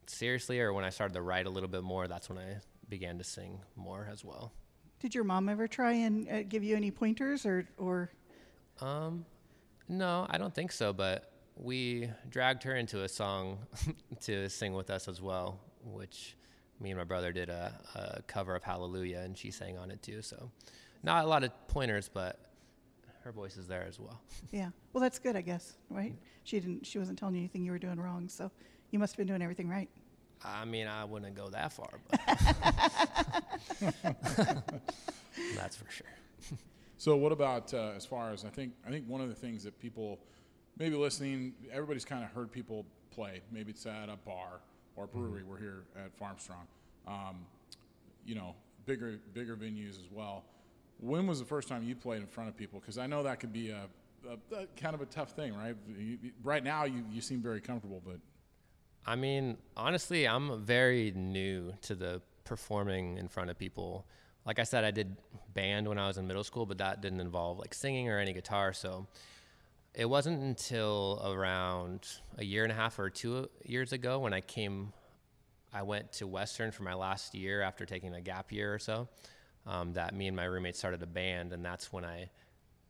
seriously, 0.06 0.60
or 0.60 0.72
when 0.72 0.86
I 0.86 0.92
started 0.92 1.16
to 1.16 1.22
write 1.22 1.48
a 1.48 1.50
little 1.50 1.68
bit 1.68 1.84
more, 1.84 2.08
that's 2.08 2.30
when 2.30 2.38
I 2.38 2.58
began 2.90 3.18
to 3.18 3.24
sing 3.24 3.60
more 3.76 4.08
as 4.12 4.24
well. 4.24 4.54
Did 5.00 5.16
your 5.16 5.24
mom 5.24 5.50
ever 5.50 5.68
try 5.68 5.94
and 5.94 6.30
uh, 6.30 6.44
give 6.44 6.64
you 6.64 6.76
any 6.76 6.92
pointers 6.92 7.46
or, 7.46 7.68
or 7.78 8.12
Um, 8.82 9.26
no, 9.90 10.28
I 10.30 10.38
don't 10.38 10.54
think 10.54 10.72
so. 10.72 10.94
But 10.94 11.32
we 11.58 12.10
dragged 12.30 12.64
her 12.64 12.76
into 12.76 13.04
a 13.04 13.10
song 13.10 13.60
to 14.22 14.50
sing 14.50 14.74
with 14.74 14.90
us 14.90 15.08
as 15.08 15.22
well, 15.22 15.60
which 15.86 16.36
me 16.80 16.92
and 16.92 16.98
my 16.98 17.04
brother 17.04 17.32
did 17.32 17.50
a, 17.50 17.74
a 17.96 18.22
cover 18.24 18.56
of 18.56 18.64
Hallelujah, 18.64 19.20
and 19.20 19.38
she 19.38 19.52
sang 19.52 19.78
on 19.78 19.92
it 19.92 20.02
too. 20.02 20.22
So, 20.22 20.52
not 21.04 21.26
a 21.26 21.28
lot 21.28 21.44
of 21.44 21.52
pointers, 21.68 22.10
but 22.12 22.40
her 23.24 23.32
voice 23.32 23.58
is 23.58 23.68
there 23.68 23.86
as 23.88 24.00
well. 24.00 24.20
yeah? 24.52 24.70
Well, 24.94 25.02
that's 25.02 25.20
good, 25.20 25.36
I 25.36 25.42
guess, 25.42 25.74
right? 25.90 26.16
She 26.44 26.60
didn't. 26.60 26.86
She 26.86 27.00
wasn't 27.00 27.18
telling 27.20 27.36
you 27.36 27.42
anything 27.42 27.64
you 27.64 27.72
were 27.72 27.80
doing 27.80 28.00
wrong, 28.00 28.28
so 28.30 28.52
you 28.92 29.00
must 29.00 29.14
have 29.14 29.18
been 29.18 29.28
doing 29.28 29.42
everything 29.42 29.70
right. 29.70 29.90
I 30.44 30.66
mean, 30.66 30.88
I 30.88 31.06
wouldn't 31.06 31.36
go 31.36 31.50
that 31.50 31.74
far, 31.74 31.90
but 32.10 32.20
that's 35.56 35.76
for 35.76 35.90
sure. 35.90 36.08
So 36.98 37.16
what 37.16 37.32
about 37.32 37.74
uh, 37.74 37.92
as 37.96 38.06
far 38.06 38.32
as 38.32 38.46
I 38.46 38.50
think 38.50 38.74
I 38.86 38.90
think 38.90 39.06
one 39.08 39.22
of 39.22 39.30
the 39.30 39.36
things 39.36 39.64
that 39.64 39.80
people 39.80 40.20
maybe 40.78 40.96
listening 40.96 41.54
everybody's 41.72 42.06
kind 42.06 42.24
of 42.24 42.32
heard 42.32 42.52
people 42.52 42.86
play 43.12 43.42
maybe 43.52 43.72
it's 43.72 43.86
at 43.86 44.10
a 44.10 44.18
bar 44.26 44.62
or 44.96 45.08
brewery 45.08 45.44
we're 45.44 45.60
here 45.60 45.84
at 45.98 46.18
Farmstrong 46.20 46.66
um, 47.08 47.38
you 48.26 48.36
know 48.36 48.56
bigger 48.86 49.20
bigger 49.34 49.56
venues 49.56 49.92
as 50.00 50.10
well 50.12 50.44
when 51.00 51.28
was 51.28 51.40
the 51.40 51.46
first 51.46 51.68
time 51.68 51.84
you 51.84 51.96
played 51.96 52.22
in 52.22 52.28
front 52.28 52.50
of 52.50 52.56
people 52.58 52.80
because 52.80 52.98
I 52.98 53.08
know 53.08 53.24
that 53.24 53.40
could 53.40 53.52
be 53.54 53.70
a, 53.72 53.88
a, 54.30 54.56
a 54.56 54.66
kind 54.80 54.96
of 54.96 55.02
a 55.02 55.06
tough 55.06 55.32
thing 55.32 55.54
right 55.56 55.76
you- 55.98 56.18
right 56.44 56.64
now 56.64 56.86
you, 56.86 57.04
you 57.12 57.22
seem 57.22 57.42
very 57.42 57.62
comfortable 57.62 58.02
but 58.06 58.18
I 59.08 59.16
mean, 59.16 59.58
honestly, 59.78 60.28
I'm 60.28 60.64
very 60.66 61.12
new 61.16 61.74
to 61.84 61.94
the 61.94 62.24
performing 62.44 63.20
in 63.20 63.28
front 63.28 63.52
of 63.52 63.58
people. 63.60 64.08
Like 64.48 64.58
I 64.58 64.64
said, 64.64 64.84
I 64.84 64.90
did 64.90 65.16
band 65.54 65.88
when 65.88 66.00
I 66.00 66.08
was 66.08 66.18
in 66.18 66.26
middle 66.26 66.44
school, 66.44 66.66
but 66.66 66.80
that 66.80 67.02
didn't 67.02 67.20
involve 67.20 67.60
like 67.60 67.76
singing 67.76 68.10
or 68.10 68.18
any 68.18 68.34
guitar. 68.34 68.74
So 68.74 69.06
it 69.96 70.06
wasn't 70.06 70.42
until 70.42 71.22
around 71.26 72.08
a 72.38 72.44
year 72.44 72.64
and 72.64 72.72
a 72.72 72.76
half 72.76 73.00
or 73.00 73.10
two 73.10 73.50
years 73.64 73.94
ago 73.94 74.20
when 74.20 74.34
I 74.34 74.42
came, 74.42 74.92
I 75.74 75.84
went 75.84 76.12
to 76.14 76.28
Western 76.28 76.72
for 76.72 76.84
my 76.84 76.94
last 76.94 77.34
year 77.34 77.62
after 77.62 77.86
taking 77.86 78.14
a 78.14 78.22
gap 78.22 78.52
year 78.52 78.74
or 78.74 78.80
so, 78.80 79.08
um, 79.66 79.94
that 79.94 80.14
me 80.14 80.28
and 80.28 80.36
my 80.36 80.44
roommate 80.44 80.76
started 80.76 81.02
a 81.02 81.08
band, 81.08 81.54
and 81.54 81.64
that's 81.64 81.94
when 81.94 82.04
I 82.04 82.30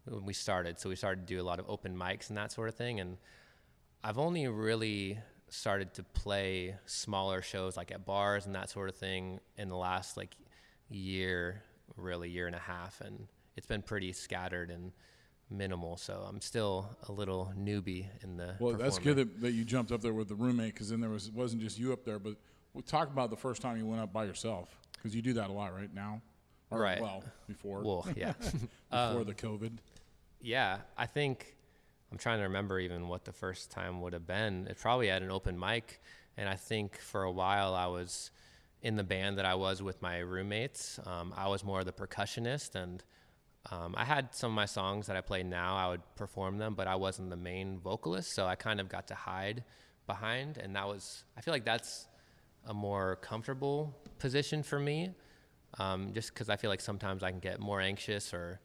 when 0.06 0.26
we 0.26 0.34
started. 0.34 0.80
So 0.80 0.90
we 0.90 0.96
started 0.96 1.28
to 1.28 1.34
do 1.34 1.42
a 1.42 1.44
lot 1.44 1.60
of 1.60 1.66
open 1.70 1.96
mics 1.96 2.30
and 2.30 2.38
that 2.38 2.52
sort 2.52 2.70
of 2.70 2.76
thing, 2.76 3.00
and 3.00 3.18
I've 4.04 4.18
only 4.18 4.48
really 4.48 5.20
started 5.50 5.94
to 5.94 6.04
play 6.04 6.76
smaller 6.86 7.42
shows 7.42 7.78
like 7.78 7.92
at 7.92 8.04
bars 8.04 8.48
and 8.48 8.56
that 8.56 8.70
sort 8.70 8.90
of 8.90 8.96
thing 8.96 9.40
in 9.58 9.70
the 9.70 9.78
last 9.78 10.18
like 10.18 10.36
year, 10.90 11.62
really 11.98 12.30
year 12.30 12.48
and 12.48 12.56
a 12.56 12.60
half, 12.60 13.00
and 13.02 13.28
it's 13.56 13.68
been 13.68 13.84
pretty 13.84 14.12
scattered 14.12 14.72
and 14.72 14.92
minimal. 15.50 15.98
So 15.98 16.26
I'm 16.28 16.42
still 16.42 16.90
a 17.08 17.12
little 17.12 17.52
newbie 17.58 18.08
in 18.24 18.38
the. 18.38 18.56
well 18.60 18.74
that's 18.74 19.00
good 19.00 19.18
that, 19.18 19.42
that 19.42 19.52
you 19.52 19.64
jumped 19.64 19.92
up 19.92 20.02
there 20.02 20.14
with 20.14 20.28
the 20.28 20.36
roommate 20.36 20.74
because 20.74 20.90
then 20.90 21.00
there 21.02 21.10
was 21.10 21.28
it 21.28 21.34
wasn't 21.34 21.62
just 21.62 21.78
you 21.80 21.94
up 21.94 22.04
there 22.04 22.20
but 22.20 22.36
we'll 22.74 22.82
talk 22.82 23.10
about 23.10 23.30
the 23.30 23.36
first 23.38 23.62
time 23.62 23.78
you 23.78 23.86
went 23.86 24.02
up 24.02 24.12
by 24.12 24.24
yourself 24.26 24.76
because 24.94 25.16
you 25.16 25.22
do 25.22 25.34
that 25.34 25.50
a 25.50 25.54
lot 25.54 25.74
right 25.76 25.94
now 25.94 26.22
or, 26.72 26.80
Right. 26.80 27.00
well 27.00 27.24
before 27.48 27.82
Well, 27.84 28.08
yeah, 28.16 28.34
before 28.92 29.24
the 29.24 29.34
COVID. 29.36 29.72
yeah. 30.42 30.80
I 30.98 31.06
think 31.06 31.56
I'm 32.12 32.18
trying 32.18 32.40
to 32.40 32.44
remember 32.46 32.80
even 32.80 33.08
what 33.08 33.24
the 33.26 33.32
first 33.34 33.72
time 33.72 34.02
would 34.02 34.14
have 34.14 34.26
been. 34.28 34.68
It 34.68 34.78
probably 34.80 35.10
at 35.10 35.22
an 35.22 35.30
open 35.32 35.60
mic, 35.60 36.02
and 36.38 36.48
I 36.50 36.56
think 36.56 36.98
for 36.98 37.24
a 37.24 37.32
while 37.32 37.74
I 37.76 37.88
was 37.88 38.32
in 38.82 38.96
the 38.96 39.04
band 39.04 39.38
that 39.38 39.46
I 39.46 39.56
was 39.56 39.82
with 39.82 40.02
my 40.02 40.20
roommates. 40.20 41.00
Um, 41.06 41.34
I 41.36 41.48
was 41.50 41.64
more 41.64 41.84
the 41.84 41.92
percussionist, 41.92 42.76
and 42.76 43.04
um, 43.72 43.96
I 43.98 44.06
had 44.06 44.34
some 44.36 44.52
of 44.52 44.56
my 44.56 44.66
songs 44.66 45.08
that 45.08 45.16
I 45.16 45.22
play 45.22 45.42
now. 45.42 45.76
I 45.76 45.90
would 45.90 46.02
perform 46.16 46.58
them, 46.58 46.76
but 46.76 46.88
I 46.88 46.96
wasn't 46.96 47.30
the 47.30 47.36
main 47.36 47.80
vocalist, 47.80 48.34
so 48.34 48.46
I 48.46 48.56
kind 48.56 48.80
of 48.80 48.90
got 48.90 49.08
to 49.08 49.16
hide 49.16 49.64
behind, 50.06 50.58
and 50.58 50.76
that 50.76 50.88
was. 50.88 51.24
I 51.36 51.42
feel 51.42 51.54
like 51.54 51.66
that's 51.66 52.08
a 52.68 52.74
more 52.74 53.16
comfortable 53.18 53.96
position 54.20 54.62
for 54.62 54.80
me, 54.80 55.12
um, 55.80 56.14
just 56.14 56.34
because 56.34 56.50
I 56.50 56.58
feel 56.58 56.70
like 56.70 56.82
sometimes 56.82 57.24
I 57.24 57.32
can 57.32 57.40
get 57.40 57.60
more 57.60 57.82
anxious 57.82 58.34
or 58.34 58.60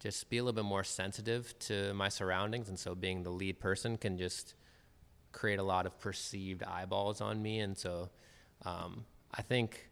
just 0.00 0.28
be 0.28 0.36
a 0.36 0.44
little 0.44 0.54
bit 0.54 0.68
more 0.68 0.84
sensitive 0.84 1.58
to 1.60 1.94
my 1.94 2.10
surroundings, 2.10 2.68
and 2.68 2.78
so 2.78 2.94
being 2.94 3.22
the 3.22 3.30
lead 3.30 3.58
person 3.58 3.96
can 3.96 4.18
just 4.18 4.54
create 5.32 5.58
a 5.58 5.62
lot 5.62 5.86
of 5.86 5.98
perceived 5.98 6.62
eyeballs 6.62 7.22
on 7.22 7.40
me, 7.40 7.60
and 7.60 7.76
so 7.76 8.10
um, 8.66 9.06
I 9.32 9.40
think 9.40 9.88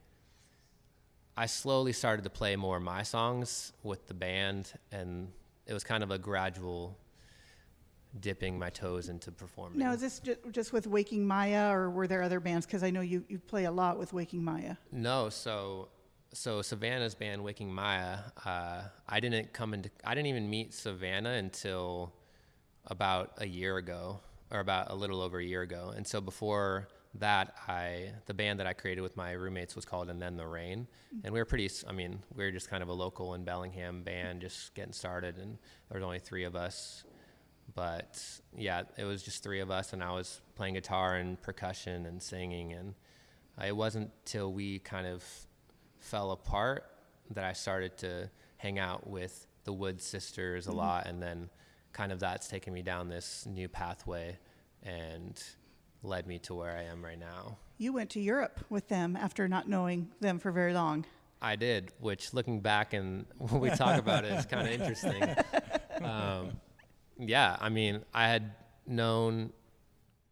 I 1.37 1.47
slowly 1.47 1.93
started 1.93 2.23
to 2.25 2.31
play 2.31 2.55
more 2.57 2.77
of 2.77 2.83
my 2.83 3.03
songs 3.03 3.73
with 3.83 4.07
the 4.07 4.15
band, 4.15 4.73
and 4.93 5.33
it 5.67 5.73
was 5.73 5.83
kind 5.83 6.03
of 6.03 6.11
a 6.11 6.19
gradual 6.19 6.97
dipping 8.21 8.59
my 8.59 8.71
toes 8.71 9.09
into 9.09 9.33
performing. 9.33 9.79
Now, 9.79 9.93
is 9.93 10.01
this 10.01 10.21
ju- 10.21 10.37
just 10.53 10.73
with 10.73 10.87
Waking 10.87 11.27
Maya, 11.27 11.73
or 11.73 11.91
were 11.91 12.07
there 12.07 12.23
other 12.23 12.39
bands? 12.39 12.67
Because 12.67 12.85
I 12.85 12.91
know 12.91 13.01
you, 13.01 13.25
you 13.29 13.39
play 13.39 13.65
a 13.65 13.73
lot 13.73 13.99
with 13.99 14.13
Waking 14.13 14.45
Maya. 14.45 14.77
No, 14.93 15.29
so 15.29 15.89
so 16.33 16.63
Savannah's 16.63 17.15
band 17.15 17.43
Waking 17.43 17.73
Maya, 17.73 18.19
uh, 18.45 18.83
I 19.09 19.21
didn't 19.21 19.53
come 19.53 19.75
into 19.75 19.91
I 20.05 20.15
didn't 20.15 20.29
even 20.29 20.49
meet 20.49 20.75
Savannah 20.75 21.31
until 21.31 22.13
about 22.87 23.33
a 23.39 23.47
year 23.47 23.77
ago 23.79 24.21
or 24.51 24.61
about 24.61 24.91
a 24.91 24.95
little 24.95 25.21
over 25.21 25.39
a 25.39 25.45
year 25.45 25.63
ago. 25.63 25.93
And 25.97 26.07
so 26.07 26.21
before 26.21 26.89
that, 27.19 27.55
I 27.69 28.11
the 28.27 28.35
band 28.35 28.61
that 28.61 28.67
I 28.67 28.73
created 28.73 29.01
with 29.01 29.17
my 29.17 29.33
roommates 29.33 29.77
was 29.77 29.85
called 29.85 30.11
And 30.11 30.21
Then 30.21 30.37
the 30.37 30.47
Rain, 30.47 30.87
and 31.23 31.33
we 31.33 31.39
were 31.39 31.45
pretty. 31.45 31.71
I 31.87 31.93
mean, 31.93 32.19
we 32.35 32.45
were 32.45 32.51
just 32.51 32.69
kind 32.69 32.83
of 32.83 32.89
a 32.89 32.93
local 32.93 33.35
in 33.35 33.45
Bellingham 33.45 34.03
band, 34.03 34.41
just 34.41 34.75
getting 34.75 34.93
started, 34.93 35.39
and 35.39 35.59
there 35.89 35.99
was 35.99 36.05
only 36.05 36.19
three 36.19 36.45
of 36.45 36.57
us. 36.57 37.05
But 37.75 38.23
yeah, 38.57 38.83
it 38.99 39.05
was 39.05 39.23
just 39.23 39.43
three 39.43 39.61
of 39.61 39.71
us, 39.71 39.93
and 39.93 40.03
I 40.03 40.13
was 40.13 40.41
playing 40.57 40.75
guitar 40.75 41.17
and 41.17 41.41
percussion 41.41 42.07
and 42.07 42.23
singing, 42.23 42.73
and 42.73 42.95
it 43.65 43.77
wasn't 43.77 44.11
till 44.25 44.53
we 44.53 44.81
kind 44.81 45.07
of 45.07 45.25
fell 45.99 46.33
apart 46.33 46.85
that 47.31 47.45
I 47.45 47.53
started 47.53 47.97
to 47.99 48.29
hang 48.57 48.79
out 48.79 49.07
with 49.07 49.47
the 49.65 49.73
Wood 49.73 50.01
sisters 50.01 50.67
a 50.67 50.71
mm-hmm. 50.71 50.79
lot, 50.79 51.07
and 51.07 51.23
then 51.23 51.49
kind 51.93 52.11
of 52.11 52.19
that's 52.19 52.49
taken 52.49 52.75
me 52.75 52.83
down 52.83 53.09
this 53.09 53.47
new 53.47 53.69
pathway 53.69 54.37
and 54.83 55.43
led 56.05 56.27
me 56.27 56.39
to 56.41 56.55
where 56.55 56.77
I 56.77 56.83
am 56.85 57.05
right 57.05 57.19
now. 57.19 57.59
You 57.79 57.93
went 57.93 58.11
to 58.11 58.21
Europe 58.21 58.65
with 58.69 58.89
them 58.89 59.17
after 59.17 59.49
not 59.49 59.69
knowing 59.69 60.11
them 60.21 60.39
for 60.39 60.53
very 60.53 60.75
long. 60.75 61.07
I 61.43 61.57
did, 61.57 61.93
which 61.99 62.33
looking 62.33 62.61
back 62.61 62.93
and 62.93 63.27
when 63.39 63.61
we 63.61 63.71
talk 63.71 63.99
about 63.99 64.25
it's 64.25 64.47
kind 64.47 64.67
of 64.67 64.73
interesting. 64.81 65.23
Um, 66.03 66.53
yeah, 67.19 67.57
I 67.61 67.69
mean, 67.69 68.05
I 68.13 68.29
had 68.29 68.53
known 68.87 69.53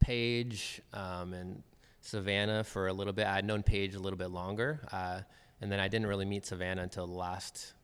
Paige 0.00 0.80
um, 0.92 1.32
and 1.32 1.62
Savannah 2.00 2.64
for 2.64 2.88
a 2.88 2.92
little 2.92 3.12
bit. 3.12 3.26
I'd 3.26 3.44
known 3.44 3.62
Paige 3.62 3.94
a 3.94 3.98
little 3.98 4.18
bit 4.18 4.30
longer, 4.30 4.80
uh, 4.90 5.20
and 5.60 5.70
then 5.70 5.80
I 5.80 5.88
didn't 5.88 6.08
really 6.08 6.24
meet 6.24 6.46
Savannah 6.46 6.82
until 6.82 7.06
the 7.06 7.14
last, 7.14 7.74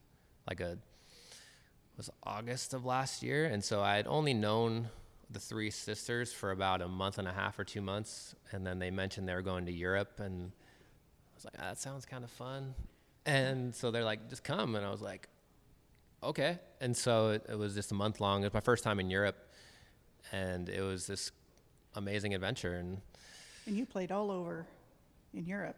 like 0.49 0.61
a, 0.61 0.79
was 1.97 2.11
August 2.23 2.75
of 2.75 2.85
last 2.85 3.23
year, 3.23 3.47
and 3.47 3.63
so 3.63 3.83
I 3.83 3.97
had 3.97 4.07
only 4.07 4.35
known 4.35 4.89
the 5.31 5.39
three 5.39 5.71
sisters 5.71 6.33
for 6.33 6.51
about 6.53 6.81
a 6.81 6.89
month 6.89 7.19
and 7.19 7.29
a 7.29 7.33
half 7.33 7.59
or 7.59 7.65
two 7.65 7.81
months, 7.83 8.35
and 8.53 8.67
then 8.67 8.79
they 8.79 8.91
mentioned 8.91 9.29
they 9.29 9.35
were 9.35 9.43
going 9.43 9.67
to 9.67 9.73
Europe, 9.73 10.21
and 10.21 10.53
I 10.53 11.35
was 11.35 11.45
like, 11.45 11.55
ah, 11.59 11.63
that 11.69 11.79
sounds 11.79 12.07
kind 12.07 12.25
of 12.25 12.31
fun, 12.31 12.75
and 13.27 13.75
so 13.75 13.91
they're 13.91 14.05
like, 14.05 14.29
just 14.31 14.43
come, 14.45 14.75
and 14.75 14.85
I 14.87 14.91
was 14.91 15.03
like, 15.03 15.29
okay, 16.23 16.59
and 16.81 16.97
so 16.97 17.31
it, 17.31 17.47
it 17.49 17.59
was 17.59 17.75
just 17.75 17.93
a 17.93 17.95
month 17.95 18.21
long. 18.21 18.43
It 18.43 18.47
was 18.47 18.55
my 18.55 18.61
first 18.61 18.85
time 18.85 18.99
in 19.01 19.11
Europe, 19.11 19.37
and 20.33 20.69
it 20.69 20.81
was 20.81 21.07
this 21.07 21.31
amazing 21.95 22.35
adventure, 22.35 22.75
and 22.75 23.01
And 23.67 23.77
you 23.77 23.85
played 23.85 24.11
all 24.11 24.31
over 24.31 24.67
in 25.35 25.45
Europe. 25.45 25.77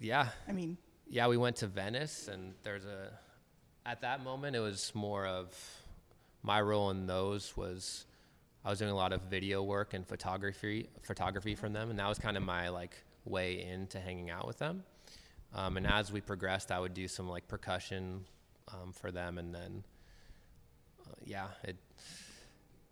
yeah, 0.00 0.28
I 0.48 0.52
mean, 0.52 0.78
yeah, 1.08 1.26
we 1.26 1.36
went 1.36 1.56
to 1.56 1.66
Venice, 1.66 2.28
and 2.28 2.54
there's 2.62 2.84
a. 2.84 3.10
At 3.84 4.00
that 4.00 4.22
moment, 4.24 4.56
it 4.56 4.60
was 4.60 4.92
more 4.94 5.26
of 5.26 5.54
my 6.42 6.60
role 6.60 6.90
in 6.90 7.06
those 7.06 7.56
was 7.56 8.04
I 8.66 8.70
was 8.70 8.80
doing 8.80 8.90
a 8.90 8.96
lot 8.96 9.12
of 9.12 9.22
video 9.22 9.62
work 9.62 9.94
and 9.94 10.04
photography, 10.04 10.88
photography 11.02 11.54
from 11.54 11.72
them, 11.72 11.88
and 11.88 11.98
that 12.00 12.08
was 12.08 12.18
kind 12.18 12.36
of 12.36 12.42
my 12.42 12.68
like 12.68 13.00
way 13.24 13.62
into 13.62 14.00
hanging 14.00 14.28
out 14.28 14.44
with 14.44 14.58
them. 14.58 14.82
Um, 15.54 15.76
and 15.76 15.86
as 15.86 16.10
we 16.10 16.20
progressed, 16.20 16.72
I 16.72 16.80
would 16.80 16.92
do 16.92 17.06
some 17.06 17.28
like 17.28 17.46
percussion 17.46 18.24
um, 18.74 18.92
for 18.92 19.12
them, 19.12 19.38
and 19.38 19.54
then 19.54 19.84
uh, 21.00 21.14
yeah, 21.24 21.46
it 21.62 21.76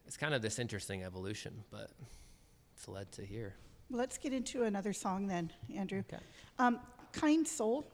it's 0.06 0.16
kind 0.16 0.32
of 0.32 0.42
this 0.42 0.60
interesting 0.60 1.02
evolution, 1.02 1.64
but 1.72 1.90
it's 2.76 2.86
led 2.86 3.10
to 3.10 3.22
here. 3.26 3.56
let's 3.90 4.16
get 4.16 4.32
into 4.32 4.62
another 4.62 4.92
song 4.92 5.26
then, 5.26 5.50
Andrew. 5.74 6.04
Okay. 6.08 6.22
Um, 6.60 6.78
kind 7.10 7.46
Soul. 7.48 7.84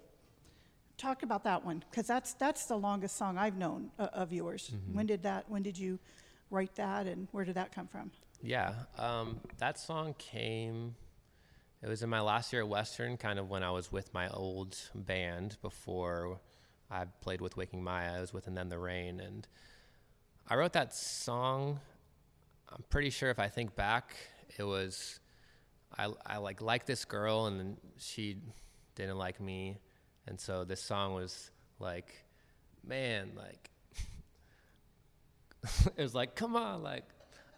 Talk 0.98 1.22
about 1.22 1.44
that 1.44 1.64
one 1.64 1.82
because 1.90 2.06
that's 2.06 2.34
that's 2.34 2.66
the 2.66 2.76
longest 2.76 3.16
song 3.16 3.38
I've 3.38 3.56
known 3.56 3.90
uh, 3.98 4.08
of 4.12 4.34
yours. 4.34 4.70
Mm-hmm. 4.70 4.96
When 4.96 5.06
did 5.06 5.22
that? 5.22 5.48
When 5.48 5.62
did 5.62 5.78
you 5.78 5.98
write 6.50 6.74
that, 6.76 7.06
and 7.06 7.28
where 7.32 7.44
did 7.44 7.54
that 7.54 7.72
come 7.72 7.86
from? 7.86 8.10
Yeah, 8.42 8.74
um, 8.98 9.40
that 9.58 9.78
song 9.78 10.14
came. 10.18 10.94
It 11.82 11.88
was 11.88 12.02
in 12.02 12.10
my 12.10 12.20
last 12.20 12.52
year 12.52 12.62
at 12.62 12.68
Western, 12.68 13.16
kind 13.16 13.38
of 13.38 13.48
when 13.48 13.62
I 13.62 13.70
was 13.70 13.90
with 13.90 14.12
my 14.12 14.28
old 14.28 14.76
band 14.94 15.56
before 15.62 16.40
I 16.90 17.04
played 17.20 17.40
with 17.40 17.56
Waking 17.56 17.82
Maya. 17.82 18.16
I 18.16 18.20
was 18.20 18.32
with 18.32 18.46
And 18.46 18.56
Then 18.56 18.68
the 18.68 18.78
Rain, 18.78 19.20
and 19.20 19.46
I 20.48 20.56
wrote 20.56 20.72
that 20.74 20.94
song. 20.94 21.80
I'm 22.68 22.84
pretty 22.88 23.10
sure 23.10 23.30
if 23.30 23.38
I 23.38 23.48
think 23.48 23.74
back, 23.76 24.14
it 24.58 24.64
was 24.64 25.20
I 25.96 26.08
I 26.26 26.38
like 26.38 26.60
liked 26.60 26.86
this 26.86 27.04
girl, 27.04 27.46
and 27.46 27.76
she 27.98 28.38
didn't 28.94 29.18
like 29.18 29.40
me, 29.40 29.78
and 30.26 30.38
so 30.38 30.64
this 30.64 30.82
song 30.82 31.14
was 31.14 31.50
like, 31.78 32.24
man, 32.84 33.32
like 33.36 33.69
it 35.96 36.02
was 36.02 36.14
like, 36.14 36.34
come 36.34 36.56
on, 36.56 36.82
like, 36.82 37.04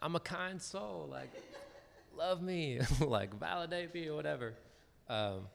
I'm 0.00 0.16
a 0.16 0.20
kind 0.20 0.60
soul, 0.60 1.08
like, 1.10 1.30
love 2.16 2.42
me, 2.42 2.80
like, 3.00 3.38
validate 3.38 3.94
me 3.94 4.08
or 4.08 4.16
whatever. 4.16 4.54
Um, 5.08 5.48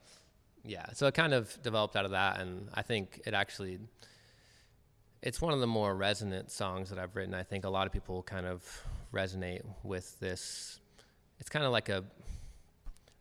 yeah, 0.63 0.85
so 0.93 1.07
it 1.07 1.13
kind 1.13 1.33
of 1.33 1.61
developed 1.63 1.95
out 1.95 2.05
of 2.05 2.11
that, 2.11 2.39
and 2.39 2.69
I 2.73 2.81
think 2.81 3.21
it 3.25 3.33
actually, 3.33 3.79
it's 5.21 5.41
one 5.41 5.53
of 5.53 5.59
the 5.59 5.67
more 5.67 5.95
resonant 5.95 6.51
songs 6.51 6.89
that 6.89 6.99
I've 6.99 7.15
written. 7.15 7.33
I 7.33 7.43
think 7.43 7.65
a 7.65 7.69
lot 7.69 7.87
of 7.87 7.93
people 7.93 8.23
kind 8.23 8.45
of 8.45 8.63
resonate 9.13 9.63
with 9.83 10.19
this. 10.19 10.79
It's 11.39 11.49
kind 11.49 11.65
of 11.65 11.71
like 11.71 11.89
a, 11.89 12.03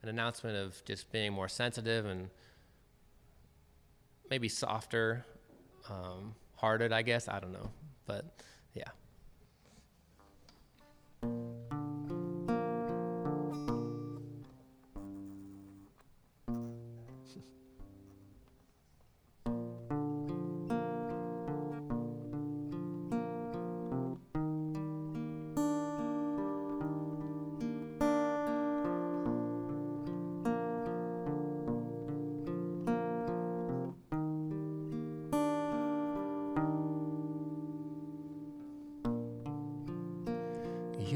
an 0.02 0.08
announcement 0.08 0.56
of 0.56 0.82
just 0.84 1.10
being 1.12 1.32
more 1.32 1.48
sensitive 1.48 2.06
and 2.06 2.28
maybe 4.30 4.48
softer, 4.48 5.24
um, 5.88 6.34
hearted, 6.56 6.92
I 6.92 7.02
guess. 7.02 7.28
I 7.28 7.38
don't 7.40 7.52
know, 7.52 7.70
but 8.06 8.24
yeah. 8.74 8.90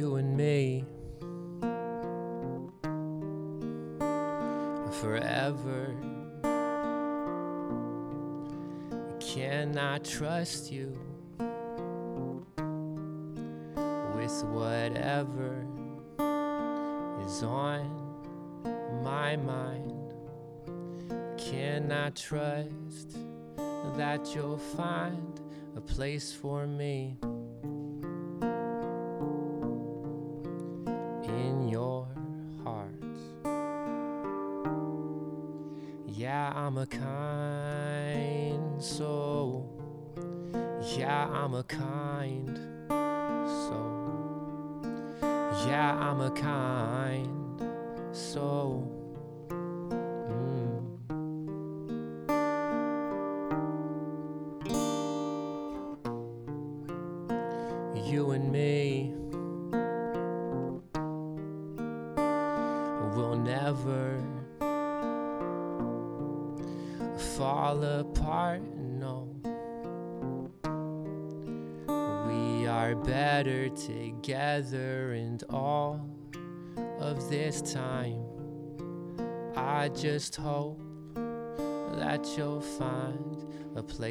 You 0.00 0.14
and 0.14 0.34
me 0.34 0.82
forever. 5.02 5.94
I 9.76 9.98
trust 9.98 10.72
you 10.72 10.98
with 14.16 14.44
whatever 14.44 15.66
is 17.26 17.42
on 17.42 17.84
my 19.04 19.36
mind? 19.36 20.14
I 21.92 22.08
trust 22.14 23.18
that 23.98 24.34
you'll 24.34 24.56
find 24.56 25.40
a 25.76 25.80
place 25.82 26.32
for 26.32 26.66
me? 26.66 27.18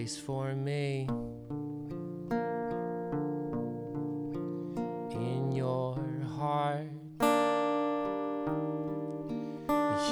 Place 0.09 0.17
for 0.17 0.55
me 0.55 1.07
in 5.11 5.51
your 5.51 5.99
heart. 6.37 6.87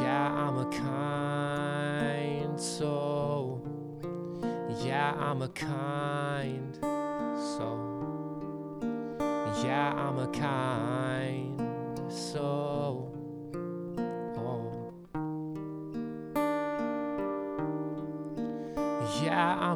Yeah, 0.01 0.27
I'm 0.35 0.57
a 0.59 0.69
kind 0.71 2.59
soul. 2.59 3.63
Yeah, 4.85 5.13
I'm 5.17 5.41
a 5.41 5.49
kind 5.49 6.75
soul. 7.55 7.87
Yeah, 9.63 9.93
I'm 9.95 10.19
a 10.19 10.27
kind 10.27 11.59
soul. 12.11 12.66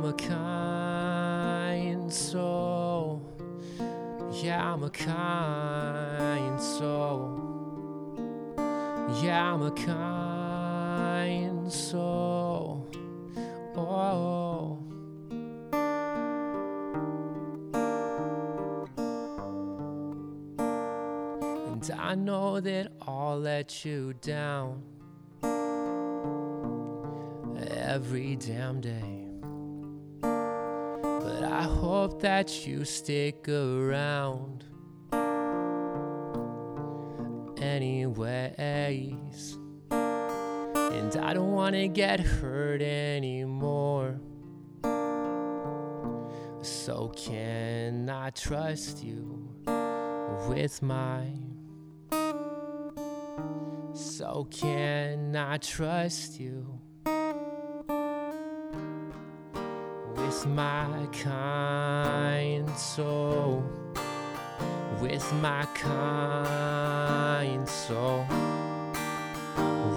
I'm 0.02 0.08
a 0.08 0.14
kind 0.14 2.12
soul. 2.12 3.22
Yeah, 4.32 4.74
I'm 4.74 4.84
a 4.84 4.90
kind 4.90 6.60
soul. 6.60 7.38
Yeah, 9.22 9.54
I'm 9.54 9.62
a 9.62 9.70
kind 9.70 11.72
soul. 11.72 12.90
Oh. 13.76 14.80
And 21.72 21.92
I 21.96 22.16
know 22.16 22.60
that 22.60 22.92
I'll 23.06 23.40
let 23.40 23.86
you 23.86 24.16
down. 24.20 24.82
every 27.92 28.38
damn 28.38 28.80
day. 28.80 29.21
Hope 31.82 32.22
that 32.22 32.68
you 32.68 32.86
stick 32.86 33.50
around. 33.50 34.66
Anyways, 37.60 39.58
and 39.90 41.18
I 41.18 41.34
don't 41.34 41.52
want 41.54 41.74
to 41.74 41.88
get 41.88 42.20
hurt 42.20 42.84
anymore. 42.84 44.20
So, 46.62 47.12
can 47.16 48.12
I 48.12 48.30
trust 48.30 49.04
you 49.04 49.50
with 50.48 50.84
my 50.84 51.32
so 53.94 54.48
can 54.52 55.36
I 55.36 55.58
trust 55.58 56.40
you 56.40 56.81
with 60.32 60.48
my 60.48 60.88
kind 61.12 62.70
soul? 62.78 63.66
With 65.02 65.34
my 65.42 65.66
kind 65.74 67.68
soul, 67.68 68.26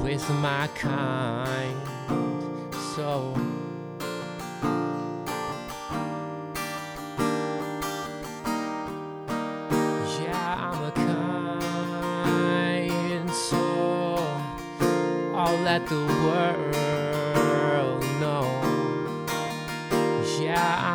with 0.02 0.28
my 0.40 0.68
kind 0.74 1.76
soul. 2.96 3.36
Yeah, 10.18 10.56
I'm 10.58 10.82
a 10.82 10.92
kind 11.06 12.10
soul. 13.30 14.18
I'll 15.32 15.60
let 15.62 15.86
the 15.86 16.04
world 16.24 16.83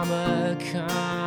I'm 0.02 0.12
a 0.12 0.56
kind 0.72 1.19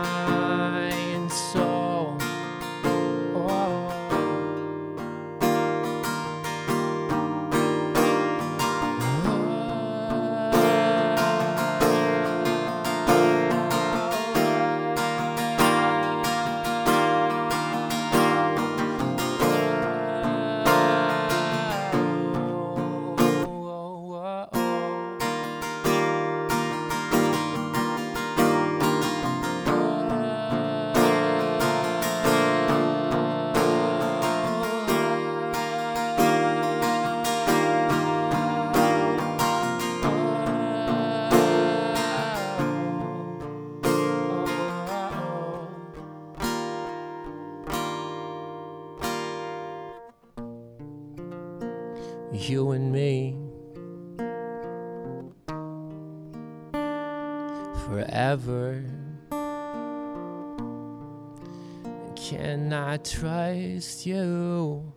trust 63.05 64.07
you 64.07 64.93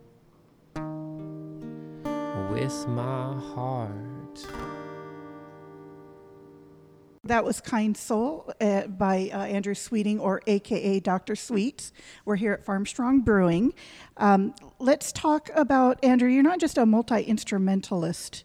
with 2.50 2.88
my 2.88 3.34
heart? 3.54 4.46
That 7.24 7.44
was 7.44 7.60
Kind 7.60 7.96
Soul 7.96 8.52
uh, 8.60 8.86
by 8.86 9.30
uh, 9.32 9.38
Andrew 9.46 9.74
Sweeting, 9.74 10.20
or 10.20 10.42
AKA 10.46 11.00
Dr. 11.00 11.34
Sweets. 11.34 11.92
We're 12.24 12.36
here 12.36 12.52
at 12.52 12.64
Farmstrong 12.64 13.24
Brewing. 13.24 13.74
Um, 14.16 14.54
let's 14.78 15.10
talk 15.10 15.50
about, 15.56 16.02
Andrew, 16.04 16.28
you're 16.28 16.44
not 16.44 16.60
just 16.60 16.78
a 16.78 16.86
multi 16.86 17.22
instrumentalist, 17.22 18.44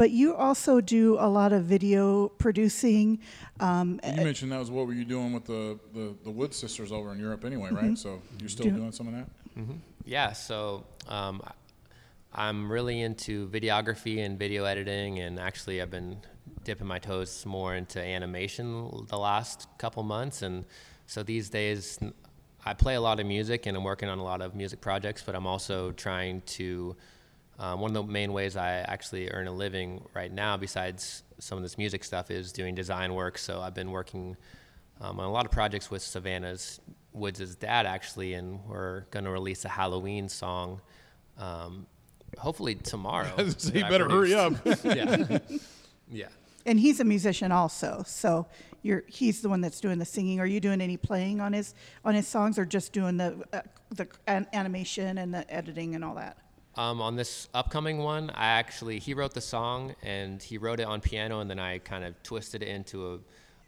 but 0.00 0.12
you 0.12 0.34
also 0.34 0.80
do 0.80 1.18
a 1.20 1.28
lot 1.28 1.52
of 1.52 1.64
video 1.64 2.28
producing. 2.38 3.18
Um, 3.60 4.00
You 4.02 4.24
mentioned 4.24 4.50
that 4.50 4.58
was 4.58 4.70
what 4.70 4.86
were 4.86 4.94
you 4.94 5.04
doing 5.04 5.34
with 5.34 5.44
the, 5.44 5.78
the, 5.92 6.14
the 6.24 6.30
Wood 6.30 6.54
Sisters 6.54 6.90
over 6.90 7.12
in 7.12 7.18
Europe 7.18 7.44
anyway, 7.44 7.68
right? 7.70 7.98
So 7.98 8.22
you're 8.38 8.48
still 8.48 8.64
Do- 8.64 8.76
doing 8.76 8.92
some 8.92 9.08
of 9.08 9.12
that? 9.12 9.28
Yeah, 10.06 10.32
so 10.32 10.86
um, 11.06 11.42
I'm 12.32 12.72
really 12.72 13.02
into 13.02 13.46
videography 13.48 14.24
and 14.24 14.38
video 14.38 14.64
editing, 14.64 15.18
and 15.18 15.38
actually, 15.38 15.82
I've 15.82 15.90
been 15.90 16.16
dipping 16.64 16.86
my 16.86 16.98
toes 16.98 17.44
more 17.44 17.74
into 17.74 18.00
animation 18.00 19.04
the 19.08 19.18
last 19.18 19.68
couple 19.76 20.02
months. 20.02 20.40
And 20.40 20.64
so 21.06 21.22
these 21.22 21.50
days, 21.50 21.98
I 22.64 22.72
play 22.72 22.94
a 22.94 23.02
lot 23.02 23.20
of 23.20 23.26
music 23.26 23.66
and 23.66 23.76
I'm 23.76 23.84
working 23.84 24.08
on 24.08 24.18
a 24.18 24.24
lot 24.24 24.40
of 24.40 24.54
music 24.54 24.80
projects, 24.80 25.22
but 25.22 25.34
I'm 25.34 25.46
also 25.46 25.92
trying 25.92 26.40
to. 26.56 26.96
Um, 27.60 27.78
one 27.78 27.94
of 27.94 28.06
the 28.06 28.10
main 28.10 28.32
ways 28.32 28.56
I 28.56 28.76
actually 28.78 29.30
earn 29.30 29.46
a 29.46 29.52
living 29.52 30.02
right 30.14 30.32
now, 30.32 30.56
besides 30.56 31.22
some 31.38 31.58
of 31.58 31.62
this 31.62 31.76
music 31.76 32.02
stuff, 32.04 32.30
is 32.30 32.52
doing 32.52 32.74
design 32.74 33.12
work. 33.12 33.36
So 33.36 33.60
I've 33.60 33.74
been 33.74 33.90
working 33.90 34.34
um, 34.98 35.20
on 35.20 35.26
a 35.26 35.30
lot 35.30 35.44
of 35.44 35.52
projects 35.52 35.90
with 35.90 36.00
Savannah's 36.00 36.80
Woods' 37.12 37.54
dad, 37.56 37.84
actually, 37.84 38.32
and 38.32 38.64
we're 38.66 39.00
going 39.10 39.26
to 39.26 39.30
release 39.30 39.66
a 39.66 39.68
Halloween 39.68 40.26
song 40.30 40.80
um, 41.36 41.86
hopefully 42.38 42.76
tomorrow. 42.76 43.30
So 43.58 43.74
you 43.74 43.84
I 43.84 43.90
better 43.90 44.08
hurry 44.08 44.34
up. 44.34 44.54
yeah. 44.84 45.38
Yeah. 46.12 46.26
and 46.66 46.80
he's 46.80 46.98
a 46.98 47.04
musician 47.04 47.52
also, 47.52 48.02
so 48.04 48.48
you're 48.82 49.04
he's 49.06 49.42
the 49.42 49.48
one 49.48 49.60
that's 49.60 49.80
doing 49.80 50.00
the 50.00 50.04
singing. 50.04 50.40
Are 50.40 50.46
you 50.46 50.58
doing 50.58 50.80
any 50.80 50.96
playing 50.96 51.40
on 51.40 51.52
his 51.52 51.72
on 52.04 52.16
his 52.16 52.26
songs, 52.26 52.58
or 52.58 52.64
just 52.64 52.92
doing 52.92 53.16
the 53.16 53.44
uh, 53.52 53.60
the 53.90 54.08
an- 54.26 54.48
animation 54.52 55.18
and 55.18 55.32
the 55.32 55.48
editing 55.54 55.94
and 55.94 56.04
all 56.04 56.16
that? 56.16 56.36
Um, 56.76 57.02
on 57.02 57.16
this 57.16 57.48
upcoming 57.52 57.98
one, 57.98 58.30
I 58.30 58.46
actually 58.46 58.98
he 59.00 59.12
wrote 59.12 59.34
the 59.34 59.40
song 59.40 59.94
and 60.02 60.42
he 60.42 60.56
wrote 60.56 60.80
it 60.80 60.86
on 60.86 61.00
piano, 61.00 61.40
and 61.40 61.50
then 61.50 61.58
I 61.58 61.78
kind 61.78 62.04
of 62.04 62.20
twisted 62.22 62.62
it 62.62 62.68
into 62.68 63.20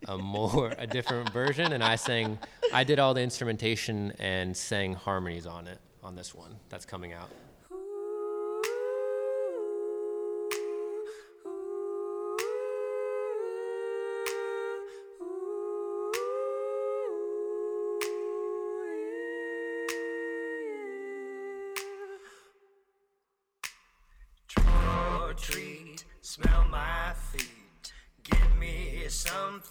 a, 0.07 0.13
a 0.13 0.19
more 0.19 0.73
a 0.79 0.87
different 0.87 1.31
version, 1.31 1.73
and 1.73 1.83
I 1.83 1.97
sang. 1.97 2.39
I 2.73 2.85
did 2.85 2.99
all 2.99 3.13
the 3.13 3.21
instrumentation 3.21 4.13
and 4.19 4.57
sang 4.57 4.95
harmonies 4.95 5.47
on 5.47 5.67
it 5.67 5.79
on 6.03 6.15
this 6.15 6.35
one 6.35 6.57
that's 6.69 6.85
coming 6.85 7.13
out. 7.13 7.29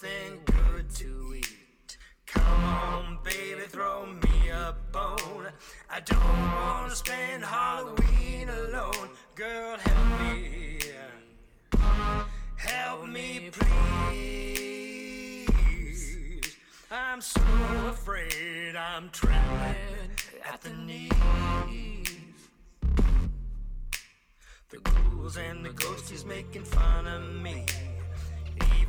Something 0.02 0.40
good 0.46 0.90
to 0.90 1.36
eat. 1.36 1.98
Come 2.26 2.64
on, 2.64 3.20
baby, 3.24 3.62
throw 3.68 4.06
me 4.08 4.50
a 4.50 4.76
bone. 4.92 5.48
I 5.90 6.00
don't 6.00 6.20
wanna 6.56 6.96
spend 6.96 7.44
Halloween 7.44 8.50
alone. 8.50 9.10
Girl, 9.36 9.78
help 9.78 10.22
me. 10.22 10.80
Help 12.56 13.08
me, 13.08 13.52
please. 13.52 15.48
I'm 16.90 17.22
so 17.22 17.42
afraid 17.90 18.76
I'm 18.76 19.10
trembling 19.12 20.10
at 20.52 20.62
the 20.62 20.70
knees. 20.70 21.12
The 24.70 24.78
ghouls 24.78 25.38
and 25.38 25.64
the 25.66 25.70
ghosties 25.70 26.26
making 26.26 26.64
fun 26.64 27.06
of 27.08 27.36
me. 27.36 27.66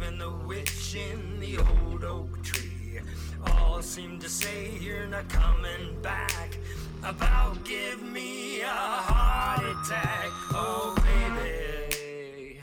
Even 0.02 0.18
the 0.18 0.30
witch 0.30 0.96
in 0.96 1.38
the 1.38 1.58
old 1.58 2.02
oak 2.02 2.42
tree. 2.42 2.98
All 3.46 3.80
seem 3.82 4.18
to 4.18 4.28
say 4.28 4.72
you're 4.80 5.06
not 5.06 5.28
coming 5.28 5.96
back. 6.02 6.58
About 7.04 7.62
give 7.62 8.02
me 8.02 8.62
a 8.62 8.66
heart 8.66 9.60
attack. 9.60 10.26
Oh, 10.50 10.96
baby. 11.04 12.60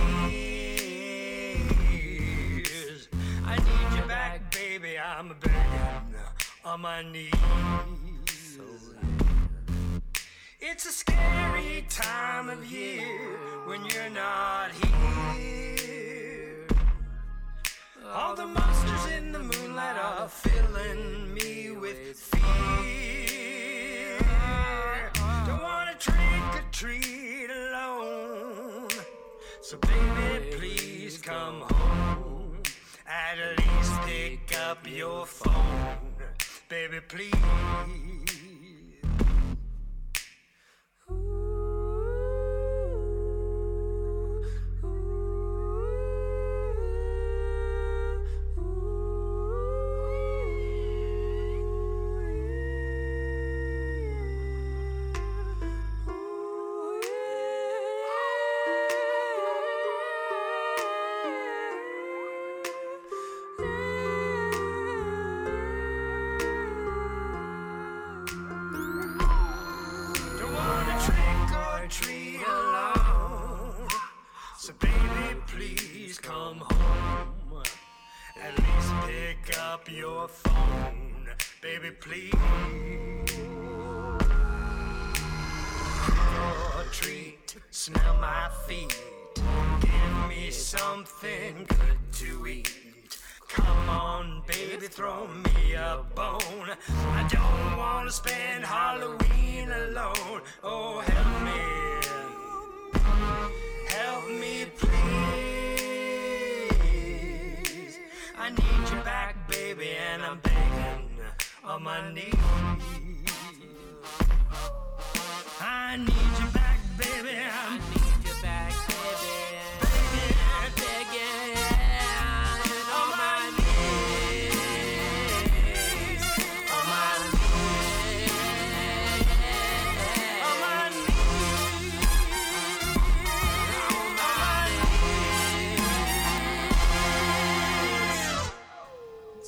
I 3.46 3.56
need 3.58 3.98
you 4.00 4.08
back, 4.08 4.52
baby. 4.52 4.98
I'm 4.98 5.36
begging 5.40 6.16
on 6.66 6.82
my 6.82 7.04
knees. 7.04 7.30
It's 10.60 10.86
a 10.88 10.92
scary 10.92 11.86
time 11.90 12.50
of 12.50 12.66
year 12.66 13.53
when 13.66 13.86
you're 13.86 14.10
not 14.10 14.72
here. 14.72 16.68
All 18.14 18.36
the 18.36 18.46
monsters 18.46 19.06
in 19.18 19.32
the 19.32 19.40
moonlight 19.40 19.98
are 19.98 20.28
filling 20.28 21.34
me 21.34 21.72
with 21.72 22.20
fear. 22.20 22.60
Don't 25.48 25.64
wanna 25.64 25.96
trick 25.98 26.56
or 26.56 26.64
treat 26.72 27.50
alone. 27.50 28.90
So 29.62 29.78
baby, 29.78 30.58
please 30.58 31.18
come 31.18 31.62
home. 31.62 32.62
At 33.08 33.38
least 33.58 34.02
pick 34.02 34.54
up 34.70 34.86
your 34.88 35.26
phone. 35.26 36.16
Baby, 36.70 37.00
please. 37.08 38.13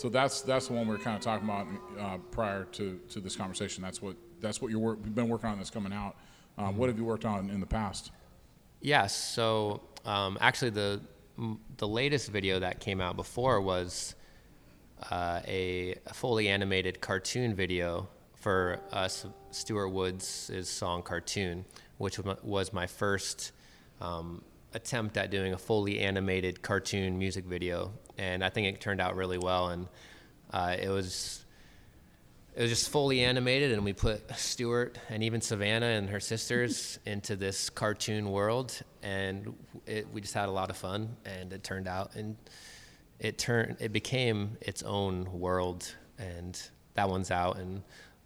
So 0.06 0.10
that's 0.10 0.42
that's 0.42 0.68
the 0.68 0.74
one 0.74 0.88
we 0.88 0.94
are 0.94 1.00
kind 1.00 1.18
of 1.18 1.24
talking 1.24 1.50
about 1.50 1.66
uh, 2.00 2.18
prior 2.30 2.66
to, 2.74 3.00
to 3.10 3.20
this 3.20 3.36
conversation. 3.36 3.82
That's 3.82 4.04
what 4.04 4.16
that's 4.40 4.62
what 4.62 4.70
you're 4.70 4.80
work, 4.80 5.00
you've 5.04 5.16
been 5.16 5.28
working 5.28 5.50
on 5.50 5.58
that's 5.58 5.72
coming 5.72 5.92
out. 5.92 6.16
Uh, 6.60 6.68
What 6.68 6.90
have 6.90 7.00
you 7.00 7.06
worked 7.06 7.26
on 7.26 7.50
in 7.50 7.60
the 7.60 7.66
past? 7.66 8.12
Yes. 8.82 9.16
So 9.16 9.82
um, 10.06 10.38
actually, 10.40 10.70
the 10.70 11.02
the 11.78 11.88
latest 11.88 12.32
video 12.32 12.60
that 12.60 12.80
came 12.80 13.02
out 13.02 13.16
before 13.16 13.60
was 13.62 14.14
uh, 15.10 15.42
a 15.48 15.96
fully 16.14 16.50
animated 16.50 17.02
cartoon 17.02 17.56
video 17.56 18.08
for 18.36 18.82
us, 18.92 19.26
Stuart 19.50 19.90
Woods' 19.90 20.70
song 20.70 21.02
"Cartoon," 21.02 21.66
which 21.98 22.20
wa- 22.20 22.36
was 22.44 22.72
my 22.72 22.86
first 22.86 23.54
um, 24.00 24.44
attempt 24.76 25.18
at 25.18 25.32
doing 25.32 25.54
a 25.54 25.58
fully 25.58 26.02
animated 26.02 26.62
cartoon 26.62 27.18
music 27.18 27.46
video, 27.46 27.94
and 28.18 28.44
I 28.44 28.50
think 28.50 28.68
it 28.68 28.82
turned 28.82 29.02
out 29.02 29.16
really 29.16 29.40
well. 29.40 29.70
And 29.70 29.88
uh, 30.52 30.76
it 30.80 30.90
was 30.90 31.46
it 32.56 32.62
was 32.62 32.70
just 32.70 32.90
fully 32.90 33.22
animated 33.22 33.74
and 33.74 33.84
we 33.84 33.92
put 33.92 34.34
stuart 34.38 34.98
and 35.10 35.22
even 35.24 35.42
savannah 35.42 35.88
and 35.88 36.10
her 36.10 36.22
sisters 36.22 37.00
into 37.06 37.36
this 37.36 37.70
cartoon 37.70 38.32
world 38.32 38.82
and 39.04 39.54
it, 39.86 40.08
we 40.14 40.22
just 40.22 40.34
had 40.34 40.48
a 40.48 40.52
lot 40.52 40.70
of 40.70 40.78
fun 40.78 41.18
and 41.26 41.52
it 41.52 41.64
turned 41.64 41.88
out 41.88 42.16
and 42.16 42.38
it 43.20 43.38
turned 43.38 43.76
it 43.82 43.92
became 43.92 44.58
its 44.62 44.84
own 44.84 45.28
world 45.38 45.94
and 46.18 46.70
that 46.94 47.10
one's 47.10 47.30
out 47.30 47.58
and 47.58 47.84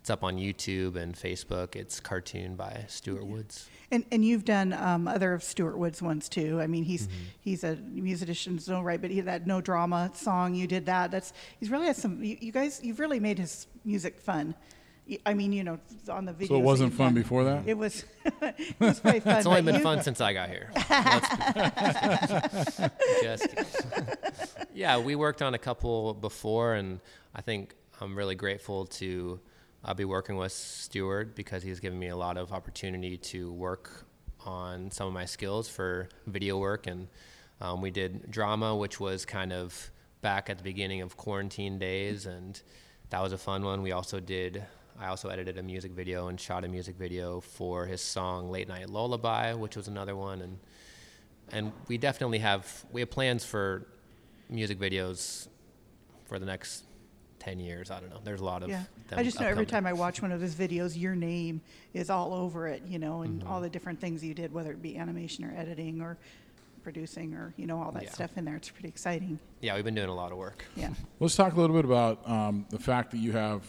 it's 0.09 0.13
up 0.15 0.23
on 0.23 0.37
youtube 0.37 0.95
and 0.95 1.13
facebook 1.13 1.75
it's 1.75 1.99
cartoon 1.99 2.55
by 2.55 2.83
stuart 2.87 3.23
woods 3.27 3.69
And 3.91 4.03
and 4.11 4.25
you've 4.25 4.43
done 4.43 4.73
um, 4.73 5.07
other 5.07 5.33
of 5.35 5.43
Stuart 5.43 5.77
Wood's 5.77 6.01
ones 6.01 6.29
too. 6.29 6.59
I 6.61 6.67
mean, 6.67 6.83
he's 6.83 7.07
he's 7.41 7.63
a 7.63 7.75
musician, 7.75 8.59
so 8.59 8.81
right, 8.81 9.01
but 9.01 9.09
he 9.09 9.17
had 9.17 9.25
that 9.25 9.47
no 9.47 9.61
drama 9.61 10.11
song 10.13 10.53
you 10.53 10.67
did 10.67 10.85
that. 10.85 11.09
That's 11.09 11.33
he's 11.59 11.71
really 11.71 11.87
had 11.87 11.95
some. 11.95 12.23
You, 12.23 12.37
you 12.39 12.51
guys, 12.51 12.81
you've 12.83 12.99
really 12.99 13.19
made 13.19 13.39
his 13.39 13.65
music 13.83 14.19
fun. 14.19 14.53
I 15.25 15.33
mean, 15.33 15.51
you 15.53 15.63
know, 15.63 15.79
on 16.07 16.25
the 16.25 16.33
video. 16.33 16.55
So 16.55 16.61
it 16.61 16.63
wasn't 16.63 16.93
fun 16.93 17.15
before 17.15 17.43
that. 17.45 17.63
It 17.65 17.75
was. 17.75 18.05
it 18.43 18.79
was 18.79 18.99
very 18.99 19.21
fun. 19.21 19.37
it's 19.37 19.47
only 19.47 19.63
been 19.63 19.75
you- 19.81 19.81
fun 19.81 20.03
since 20.03 20.21
i 20.21 20.33
got 20.33 20.49
here 20.49 20.69
just 23.23 23.47
yeah 24.73 24.99
we 24.99 25.15
worked 25.15 25.41
on 25.41 25.53
a 25.55 25.57
couple 25.57 26.13
before 26.13 26.75
and 26.75 26.99
i 27.33 27.41
think 27.41 27.73
i'm 28.01 28.15
really 28.15 28.35
grateful 28.35 28.85
to 28.85 29.39
uh, 29.89 29.93
be 29.95 30.05
working 30.05 30.37
with 30.37 30.51
Stuart 30.51 31.35
because 31.35 31.63
he's 31.63 31.79
given 31.79 31.97
me 31.97 32.09
a 32.09 32.15
lot 32.15 32.37
of 32.37 32.53
opportunity 32.53 33.17
to 33.17 33.51
work 33.51 34.05
on 34.45 34.91
some 34.91 35.07
of 35.07 35.13
my 35.13 35.25
skills 35.25 35.67
for 35.67 36.09
video 36.27 36.59
work. 36.59 36.85
And 36.85 37.07
um, 37.59 37.81
we 37.81 37.89
did 37.89 38.29
drama 38.29 38.75
which 38.75 38.99
was 38.99 39.25
kind 39.25 39.51
of 39.51 39.89
back 40.21 40.49
at 40.49 40.57
the 40.57 40.63
beginning 40.63 41.01
of 41.01 41.17
quarantine 41.17 41.79
days 41.79 42.27
and 42.27 42.61
that 43.09 43.21
was 43.21 43.33
a 43.33 43.37
fun 43.37 43.63
one. 43.63 43.81
We 43.81 43.91
also 43.91 44.19
did 44.19 44.63
i 45.01 45.07
also 45.07 45.29
edited 45.29 45.57
a 45.57 45.63
music 45.63 45.93
video 45.93 46.27
and 46.27 46.37
shot 46.37 46.65
a 46.65 46.67
music 46.67 46.97
video 46.97 47.39
for 47.39 47.85
his 47.85 48.01
song 48.01 48.51
late 48.51 48.67
night 48.67 48.89
lullaby 48.89 49.53
which 49.53 49.75
was 49.75 49.87
another 49.87 50.15
one. 50.15 50.41
And 50.41 50.59
and 51.51 51.71
we 51.87 51.97
definitely 51.97 52.39
have 52.39 52.85
we 52.91 53.01
have 53.01 53.09
plans 53.09 53.43
for 53.43 53.87
music 54.49 54.77
videos 54.77 55.47
for 56.25 56.37
the 56.37 56.45
next 56.45 56.83
10 57.39 57.59
years 57.59 57.89
i 57.89 57.99
don't 57.99 58.09
know 58.09 58.19
there's 58.23 58.41
a 58.41 58.45
lot 58.45 58.63
of 58.63 58.69
Yeah, 58.69 58.83
them 59.09 59.19
I 59.19 59.23
just 59.23 59.39
know 59.39 59.47
every 59.47 59.65
time 59.65 59.85
I 59.87 59.93
watch 59.93 60.21
one 60.21 60.31
of 60.31 60.39
his 60.41 60.53
videos, 60.55 60.99
your 60.99 61.15
name 61.15 61.61
is 61.93 62.09
all 62.09 62.33
over 62.33 62.67
it, 62.67 62.83
you 62.85 62.99
know, 62.99 63.21
and 63.23 63.39
Mm-hmm. 63.41 63.51
all 63.51 63.59
the 63.61 63.69
different 63.69 63.99
things 63.99 64.23
you 64.23 64.33
did, 64.35 64.53
whether 64.53 64.71
it 64.71 64.81
be 64.81 64.97
animation 64.97 65.45
or 65.45 65.53
editing 65.57 65.99
or 66.01 66.17
producing 66.83 67.33
or 67.33 67.53
you 67.57 67.65
know 67.65 67.81
all 67.81 67.91
that 67.93 68.03
Yeah. 68.03 68.11
stuff 68.11 68.37
in 68.37 68.45
there. 68.45 68.55
It's 68.55 68.69
pretty 68.69 68.89
exciting. 68.89 69.39
yeah 69.61 69.75
we've 69.75 69.83
been 69.83 69.95
doing 69.95 70.09
a 70.09 70.13
lot 70.15 70.31
of 70.31 70.37
work 70.37 70.65
Yeah. 70.75 70.89
Let's 71.19 71.35
talk 71.35 71.53
a 71.53 71.59
little 71.59 71.75
bit 71.75 71.85
about 71.85 72.27
um, 72.29 72.65
the 72.69 72.77
fact 72.79 73.11
that 73.11 73.17
you 73.17 73.31
have, 73.31 73.63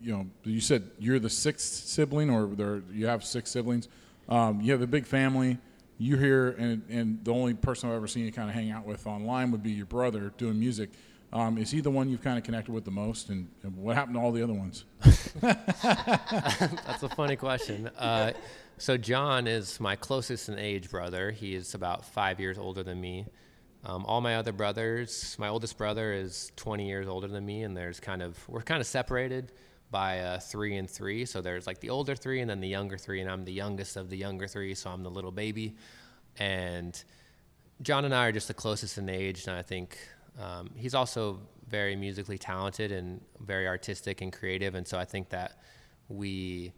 you 0.00 0.12
know, 0.12 0.26
you 0.44 0.60
said 0.60 0.90
you're 0.98 1.18
the 1.18 1.30
sixth 1.30 1.86
sibling, 1.88 2.28
or 2.30 2.46
there 2.54 2.82
you 2.92 3.06
have 3.06 3.24
six 3.24 3.50
siblings. 3.50 3.88
Um, 4.28 4.60
you 4.60 4.72
have 4.72 4.82
a 4.82 4.86
big 4.86 5.06
family. 5.06 5.58
You're 5.98 6.18
here, 6.18 6.48
and, 6.58 6.82
and 6.90 7.24
the 7.24 7.32
only 7.32 7.54
person 7.54 7.88
I've 7.88 7.96
ever 7.96 8.06
seen 8.06 8.24
you 8.26 8.32
kind 8.32 8.48
of 8.50 8.54
hang 8.54 8.70
out 8.70 8.84
with 8.84 9.06
online 9.06 9.50
would 9.52 9.62
be 9.62 9.70
your 9.72 9.86
brother 9.86 10.32
doing 10.36 10.58
music. 10.60 10.90
Um, 11.36 11.58
is 11.58 11.70
he 11.70 11.82
the 11.82 11.90
one 11.90 12.08
you've 12.08 12.22
kind 12.22 12.38
of 12.38 12.44
connected 12.44 12.72
with 12.72 12.86
the 12.86 12.90
most, 12.90 13.28
and, 13.28 13.46
and 13.62 13.76
what 13.76 13.94
happened 13.94 14.14
to 14.14 14.20
all 14.22 14.32
the 14.32 14.42
other 14.42 14.54
ones? 14.54 14.84
That's 15.42 17.02
a 17.02 17.10
funny 17.14 17.36
question. 17.36 17.90
Uh, 17.98 18.32
so 18.78 18.96
John 18.96 19.46
is 19.46 19.80
my 19.80 19.96
closest 19.96 20.48
in 20.48 20.58
age 20.58 20.90
brother. 20.90 21.30
He 21.30 21.54
is 21.54 21.74
about 21.74 22.04
five 22.04 22.38
years 22.38 22.56
older 22.58 22.82
than 22.82 23.00
me. 23.00 23.26
Um, 23.84 24.04
all 24.06 24.20
my 24.20 24.36
other 24.36 24.52
brothers, 24.52 25.34
my 25.38 25.48
oldest 25.48 25.76
brother 25.78 26.12
is 26.12 26.52
20 26.56 26.86
years 26.86 27.08
older 27.08 27.26
than 27.26 27.44
me, 27.44 27.62
and 27.62 27.76
there's 27.76 28.00
kind 28.00 28.22
of 28.22 28.38
we're 28.48 28.62
kind 28.62 28.80
of 28.80 28.86
separated 28.86 29.52
by 29.90 30.20
uh, 30.20 30.38
three 30.38 30.76
and 30.76 30.88
three. 30.88 31.24
So 31.24 31.40
there's 31.40 31.66
like 31.66 31.80
the 31.80 31.90
older 31.90 32.14
three 32.14 32.40
and 32.40 32.50
then 32.50 32.60
the 32.60 32.68
younger 32.68 32.96
three, 32.98 33.20
and 33.20 33.30
I'm 33.30 33.44
the 33.44 33.52
youngest 33.52 33.96
of 33.96 34.08
the 34.10 34.16
younger 34.16 34.46
three, 34.46 34.74
so 34.74 34.90
I'm 34.90 35.02
the 35.02 35.10
little 35.10 35.32
baby. 35.32 35.74
And 36.38 37.02
John 37.82 38.04
and 38.04 38.14
I 38.14 38.26
are 38.26 38.32
just 38.32 38.48
the 38.48 38.54
closest 38.54 38.98
in 38.98 39.08
age, 39.08 39.46
and 39.46 39.56
I 39.56 39.62
think 39.62 39.98
um, 40.40 40.70
he's 40.76 40.94
also 40.94 41.40
very 41.68 41.96
musically 41.96 42.38
talented 42.38 42.92
and 42.92 43.20
very 43.40 43.66
artistic 43.66 44.20
and 44.20 44.32
creative, 44.32 44.74
and 44.74 44.86
so 44.86 44.98
I 44.98 45.04
think 45.04 45.30
that 45.30 45.60
we 46.08 46.72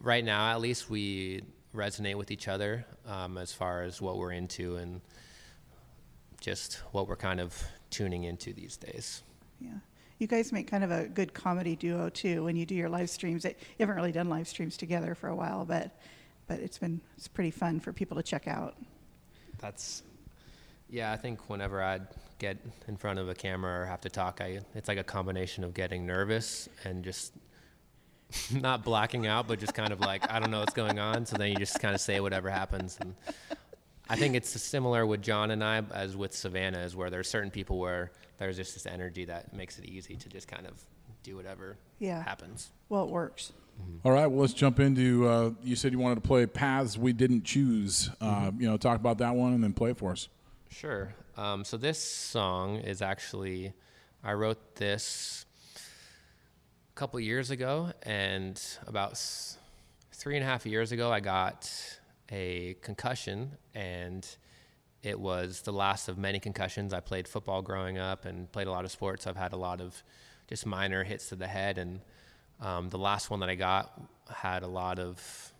right 0.00 0.24
now, 0.24 0.50
at 0.52 0.60
least, 0.60 0.90
we 0.90 1.42
resonate 1.74 2.14
with 2.16 2.30
each 2.30 2.48
other 2.48 2.86
um, 3.06 3.36
as 3.38 3.52
far 3.52 3.82
as 3.82 4.00
what 4.00 4.16
we're 4.16 4.32
into 4.32 4.76
and 4.76 5.00
just 6.40 6.74
what 6.92 7.08
we're 7.08 7.16
kind 7.16 7.40
of 7.40 7.62
tuning 7.90 8.24
into 8.24 8.52
these 8.52 8.76
days. 8.76 9.22
Yeah. 9.60 9.70
You 10.18 10.26
guys 10.26 10.52
make 10.52 10.66
kind 10.66 10.82
of 10.82 10.90
a 10.90 11.06
good 11.06 11.34
comedy 11.34 11.76
duo 11.76 12.08
too 12.08 12.44
when 12.44 12.56
you 12.56 12.64
do 12.64 12.74
your 12.74 12.88
live 12.88 13.10
streams. 13.10 13.44
It, 13.44 13.58
you 13.60 13.82
haven't 13.84 13.96
really 13.96 14.12
done 14.12 14.28
live 14.28 14.48
streams 14.48 14.76
together 14.76 15.14
for 15.14 15.28
a 15.28 15.36
while, 15.36 15.64
but 15.66 15.90
but 16.46 16.60
it's 16.60 16.78
been 16.78 17.00
it's 17.18 17.28
pretty 17.28 17.50
fun 17.50 17.80
for 17.80 17.92
people 17.92 18.16
to 18.16 18.22
check 18.22 18.48
out. 18.48 18.76
That's 19.58 20.02
yeah. 20.88 21.12
I 21.12 21.16
think 21.16 21.48
whenever 21.48 21.82
I 21.82 22.00
get 22.38 22.58
in 22.88 22.96
front 22.96 23.18
of 23.18 23.28
a 23.28 23.34
camera 23.34 23.82
or 23.82 23.86
have 23.86 24.00
to 24.02 24.08
talk, 24.10 24.40
I 24.40 24.60
it's 24.74 24.88
like 24.88 24.98
a 24.98 25.04
combination 25.04 25.64
of 25.64 25.74
getting 25.74 26.06
nervous 26.06 26.68
and 26.84 27.02
just 27.04 27.32
not 28.52 28.84
blacking 28.84 29.26
out, 29.26 29.46
but 29.48 29.58
just 29.58 29.74
kind 29.74 29.92
of 29.92 30.00
like 30.00 30.30
I 30.30 30.38
don't 30.40 30.50
know 30.50 30.60
what's 30.60 30.74
going 30.74 30.98
on. 30.98 31.26
So 31.26 31.36
then 31.36 31.50
you 31.50 31.56
just 31.56 31.80
kind 31.80 31.94
of 31.94 32.00
say 32.00 32.20
whatever 32.20 32.50
happens. 32.50 32.98
And 33.00 33.14
I 34.08 34.16
think 34.16 34.34
it's 34.34 34.48
similar 34.60 35.06
with 35.06 35.22
John 35.22 35.50
and 35.50 35.62
I 35.64 35.82
as 35.92 36.16
with 36.16 36.34
Savannah, 36.34 36.80
is 36.80 36.94
where 36.96 37.10
there's 37.10 37.28
certain 37.28 37.50
people 37.50 37.78
where 37.78 38.12
there's 38.38 38.56
just 38.56 38.74
this 38.74 38.86
energy 38.86 39.24
that 39.26 39.52
makes 39.54 39.78
it 39.78 39.86
easy 39.86 40.16
to 40.16 40.28
just 40.28 40.46
kind 40.48 40.66
of 40.66 40.80
do 41.22 41.36
whatever 41.36 41.76
Yeah. 41.98 42.22
happens. 42.22 42.70
Well, 42.88 43.04
it 43.04 43.10
works. 43.10 43.52
All 44.04 44.12
right, 44.12 44.26
well, 44.26 44.40
let's 44.40 44.54
jump 44.54 44.80
into. 44.80 45.28
Uh, 45.28 45.50
you 45.62 45.76
said 45.76 45.92
you 45.92 45.98
wanted 45.98 46.14
to 46.14 46.20
play 46.22 46.46
Paths 46.46 46.96
We 46.96 47.12
Didn't 47.12 47.44
Choose. 47.44 48.08
Uh, 48.20 48.24
Mm-hmm. 48.50 48.60
You 48.62 48.70
know, 48.70 48.76
talk 48.78 48.96
about 48.98 49.18
that 49.18 49.34
one 49.34 49.52
and 49.52 49.62
then 49.62 49.72
play 49.74 49.90
it 49.90 49.98
for 49.98 50.12
us. 50.12 50.28
Sure. 50.78 51.14
Um, 51.38 51.64
so 51.64 51.78
this 51.78 51.98
song 51.98 52.76
is 52.76 53.00
actually, 53.00 53.72
I 54.22 54.34
wrote 54.34 54.76
this 54.76 55.46
a 55.74 56.94
couple 56.94 57.18
years 57.18 57.50
ago, 57.50 57.92
and 58.02 58.62
about 58.86 59.12
s- 59.12 59.56
three 60.12 60.36
and 60.36 60.44
a 60.44 60.46
half 60.46 60.66
years 60.66 60.92
ago, 60.92 61.10
I 61.10 61.20
got 61.20 61.72
a 62.30 62.76
concussion, 62.82 63.52
and 63.74 64.28
it 65.02 65.18
was 65.18 65.62
the 65.62 65.72
last 65.72 66.10
of 66.10 66.18
many 66.18 66.38
concussions. 66.38 66.92
I 66.92 67.00
played 67.00 67.26
football 67.26 67.62
growing 67.62 67.96
up 67.96 68.26
and 68.26 68.52
played 68.52 68.66
a 68.66 68.70
lot 68.70 68.84
of 68.84 68.90
sports. 68.90 69.26
I've 69.26 69.34
had 69.34 69.54
a 69.54 69.56
lot 69.56 69.80
of 69.80 70.02
just 70.46 70.66
minor 70.66 71.04
hits 71.04 71.30
to 71.30 71.36
the 71.36 71.46
head, 71.46 71.78
and 71.78 72.02
um, 72.60 72.90
the 72.90 72.98
last 72.98 73.30
one 73.30 73.40
that 73.40 73.48
I 73.48 73.54
got 73.54 73.98
had 74.28 74.62
a 74.62 74.68
lot 74.68 74.98
of 74.98 75.54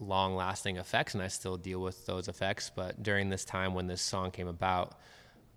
long 0.00 0.34
lasting 0.34 0.76
effects 0.76 1.14
and 1.14 1.22
I 1.22 1.28
still 1.28 1.56
deal 1.56 1.80
with 1.80 2.06
those 2.06 2.28
effects. 2.28 2.70
But 2.74 3.02
during 3.02 3.28
this 3.28 3.44
time 3.44 3.74
when 3.74 3.86
this 3.86 4.02
song 4.02 4.30
came 4.30 4.48
about, 4.48 4.98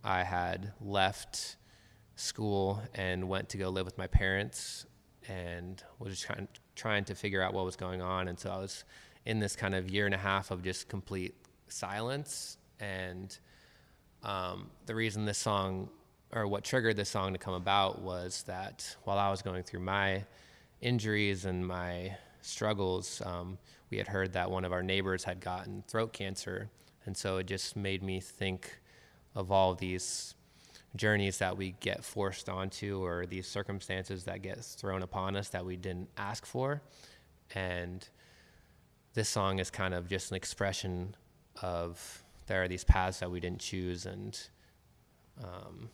I 0.03 0.23
had 0.23 0.73
left 0.81 1.55
school 2.15 2.81
and 2.93 3.29
went 3.29 3.49
to 3.49 3.57
go 3.57 3.69
live 3.69 3.85
with 3.85 3.97
my 3.97 4.07
parents 4.07 4.85
and 5.27 5.81
was 5.99 6.19
trying 6.19 6.47
trying 6.75 7.03
to 7.05 7.15
figure 7.15 7.41
out 7.41 7.53
what 7.53 7.65
was 7.65 7.75
going 7.75 8.01
on. 8.01 8.27
And 8.27 8.39
so 8.39 8.49
I 8.49 8.57
was 8.57 8.83
in 9.25 9.39
this 9.39 9.55
kind 9.55 9.75
of 9.75 9.89
year 9.89 10.05
and 10.05 10.15
a 10.15 10.17
half 10.17 10.51
of 10.51 10.63
just 10.63 10.87
complete 10.87 11.35
silence. 11.67 12.57
And 12.79 13.37
um, 14.23 14.71
the 14.87 14.95
reason 14.95 15.25
this 15.25 15.37
song 15.37 15.89
or 16.33 16.47
what 16.47 16.63
triggered 16.63 16.95
this 16.95 17.09
song 17.09 17.33
to 17.33 17.39
come 17.39 17.53
about 17.53 18.01
was 18.01 18.43
that 18.43 18.95
while 19.03 19.17
I 19.17 19.29
was 19.29 19.41
going 19.41 19.63
through 19.63 19.81
my 19.81 20.23
injuries 20.79 21.45
and 21.45 21.65
my 21.65 22.15
struggles, 22.41 23.21
um, 23.25 23.57
we 23.89 23.97
had 23.97 24.07
heard 24.07 24.33
that 24.33 24.49
one 24.49 24.65
of 24.65 24.71
our 24.71 24.83
neighbors 24.83 25.23
had 25.23 25.39
gotten 25.39 25.83
throat 25.87 26.13
cancer. 26.13 26.69
And 27.05 27.15
so 27.15 27.37
it 27.37 27.47
just 27.47 27.75
made 27.75 28.03
me 28.03 28.19
think 28.19 28.79
of 29.35 29.51
all 29.51 29.73
these 29.75 30.35
journeys 30.95 31.37
that 31.37 31.57
we 31.57 31.75
get 31.79 32.03
forced 32.03 32.49
onto 32.49 33.03
or 33.03 33.25
these 33.25 33.47
circumstances 33.47 34.25
that 34.25 34.41
get 34.41 34.63
thrown 34.63 35.03
upon 35.03 35.35
us 35.35 35.49
that 35.49 35.65
we 35.65 35.77
didn't 35.77 36.09
ask 36.17 36.45
for. 36.45 36.81
And 37.55 38.07
this 39.13 39.29
song 39.29 39.59
is 39.59 39.69
kind 39.69 39.93
of 39.93 40.07
just 40.07 40.31
an 40.31 40.37
expression 40.37 41.15
of 41.61 42.23
there 42.47 42.63
are 42.63 42.67
these 42.67 42.83
paths 42.83 43.19
that 43.19 43.29
we 43.31 43.39
didn't 43.39 43.59
choose 43.59 44.05
and 44.05 44.39
um, 45.43 45.89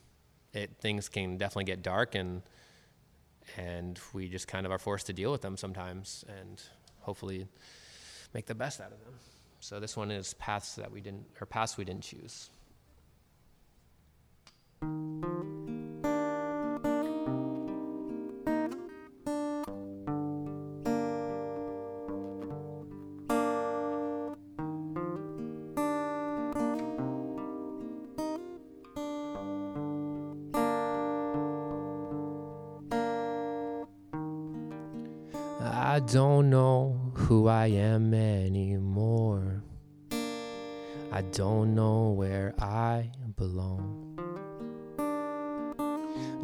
it 0.53 0.71
things 0.79 1.09
can 1.09 1.37
definitely 1.37 1.65
get 1.65 1.81
dark 1.81 2.15
and 2.15 2.41
and 3.55 3.99
we 4.13 4.27
just 4.27 4.47
kind 4.47 4.65
of 4.65 4.71
are 4.71 4.79
forced 4.79 5.07
to 5.07 5.13
deal 5.13 5.31
with 5.31 5.41
them 5.41 5.57
sometimes 5.57 6.25
and 6.39 6.61
hopefully 6.99 7.47
make 8.33 8.45
the 8.45 8.55
best 8.55 8.81
out 8.81 8.91
of 8.91 8.99
them. 9.03 9.13
So 9.59 9.79
this 9.79 9.95
one 9.95 10.11
is 10.11 10.33
paths 10.35 10.75
that 10.75 10.91
we 10.91 11.01
didn't 11.01 11.25
or 11.39 11.47
paths 11.47 11.77
we 11.77 11.85
didn't 11.85 12.03
choose. 12.03 12.49
Don't 36.07 36.49
know 36.49 37.11
who 37.15 37.49
I 37.49 37.67
am 37.67 38.13
anymore. 38.13 39.61
I 41.11 41.21
don't 41.33 41.75
know 41.75 42.11
where 42.11 42.53
I 42.57 43.11
belong. 43.35 44.17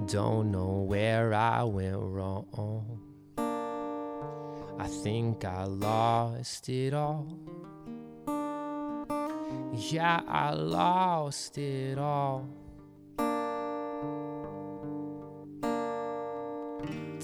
Don't 0.08 0.52
know 0.52 0.84
where 0.86 1.34
I 1.34 1.63
went 1.63 1.97
wrong. 1.97 2.99
I 3.38 4.88
think 4.88 5.45
I 5.45 5.63
lost 5.63 6.67
it 6.67 6.93
all. 6.93 7.26
Yeah, 9.73 10.21
I 10.28 10.52
lost 10.52 11.58
it 11.58 11.97
all. 11.97 12.62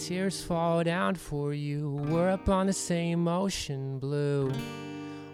Tears 0.10 0.42
fall 0.42 0.84
down 0.84 1.14
for 1.14 1.54
you. 1.54 1.92
We're 2.10 2.32
up 2.32 2.50
on 2.50 2.66
the 2.66 2.74
same 2.74 3.28
ocean 3.28 4.00
blue. 4.00 4.52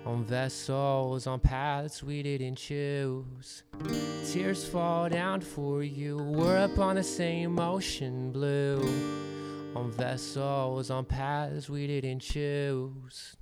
On 0.06 0.26
vessels, 0.26 1.28
on 1.28 1.40
paths 1.40 2.04
we 2.04 2.22
didn't 2.22 2.58
choose. 2.58 3.64
Tears 4.30 4.68
fall 4.68 5.08
down 5.08 5.40
for 5.40 5.82
you. 5.82 6.18
We're 6.18 6.58
up 6.58 6.78
on 6.78 6.98
the 6.98 7.04
same 7.04 7.58
ocean 7.58 8.34
blue. 8.34 8.82
On 9.78 9.94
vessels, 9.94 10.92
on 10.92 11.06
paths 11.06 11.70
we 11.70 11.88
didn't 11.88 12.20
choose. 12.20 13.38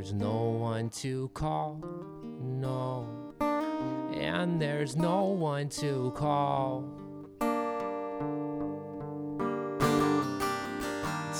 There's 0.00 0.14
no 0.14 0.44
one 0.44 0.88
to 0.88 1.28
call, 1.34 1.78
no. 2.40 3.34
And 4.14 4.58
there's 4.58 4.96
no 4.96 5.24
one 5.24 5.68
to 5.80 6.10
call. 6.16 6.86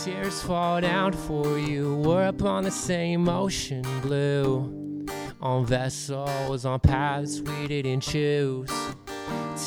Tears 0.04 0.42
fall 0.42 0.82
down 0.82 1.14
for 1.14 1.58
you. 1.58 1.96
We're 2.04 2.24
up 2.24 2.42
on 2.42 2.64
the 2.64 2.70
same 2.70 3.30
ocean 3.30 3.86
blue. 4.02 5.06
On 5.40 5.64
vessels, 5.64 6.66
on 6.66 6.80
paths 6.80 7.40
we 7.40 7.66
didn't 7.66 8.02
choose. 8.02 8.70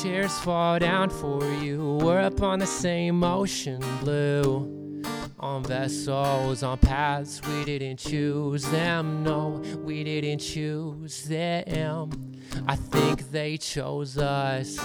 Tears 0.00 0.38
fall 0.38 0.78
down 0.78 1.10
for 1.10 1.44
you. 1.54 1.98
We're 2.00 2.20
up 2.20 2.40
on 2.42 2.60
the 2.60 2.66
same 2.66 3.24
ocean 3.24 3.82
blue. 3.98 4.83
On 5.44 5.62
vessels, 5.62 6.62
on 6.62 6.78
paths 6.78 7.42
we 7.46 7.66
didn't 7.66 7.98
choose 7.98 8.64
them. 8.70 9.22
No, 9.22 9.60
we 9.84 10.02
didn't 10.02 10.38
choose 10.38 11.24
them. 11.24 12.10
I 12.66 12.76
think 12.76 13.30
they 13.30 13.58
chose 13.58 14.16
us. 14.16 14.78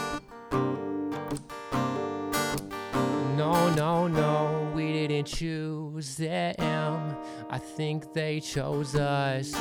No, 3.38 3.74
no, 3.74 4.10
no, 4.10 4.70
we 4.76 4.91
didn't 4.91 5.28
choose 5.28 6.18
them. 6.18 7.16
I 7.49 7.57
think 7.57 8.12
they 8.12 8.41
chose 8.41 8.95
us. 8.95 9.55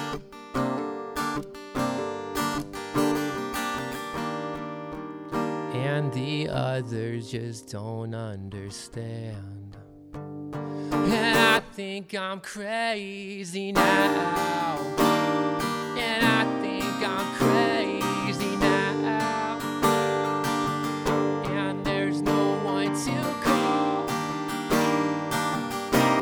And 5.74 6.12
the 6.12 6.48
others 6.48 7.30
just 7.30 7.70
don't 7.70 8.16
understand. 8.16 9.67
And 11.10 11.38
I 11.38 11.60
think 11.72 12.14
I'm 12.14 12.40
crazy 12.40 13.72
now. 13.72 14.78
And 15.96 16.26
I 16.26 16.44
think 16.60 16.84
I'm 17.02 17.34
crazy 17.36 18.56
now. 18.56 19.58
And 21.46 21.84
there's 21.84 22.20
no 22.20 22.58
one 22.62 22.94
to 23.04 23.34
call. 23.42 24.08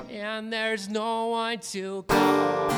And 0.09 0.53
there's 0.53 0.89
no 0.89 1.27
one 1.27 1.59
to 1.59 2.05
call. 2.07 2.69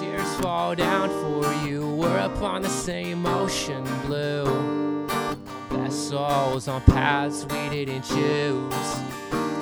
Tears 0.00 0.34
fall 0.40 0.74
down 0.74 1.08
for 1.08 1.52
you. 1.64 1.86
We're 1.86 2.18
upon 2.18 2.62
the 2.62 2.68
same 2.68 3.24
ocean 3.26 3.84
blue. 4.06 4.83
Vessels 5.84 6.66
on 6.66 6.80
paths 6.80 7.44
we 7.44 7.68
didn't 7.68 8.04
choose. 8.04 9.00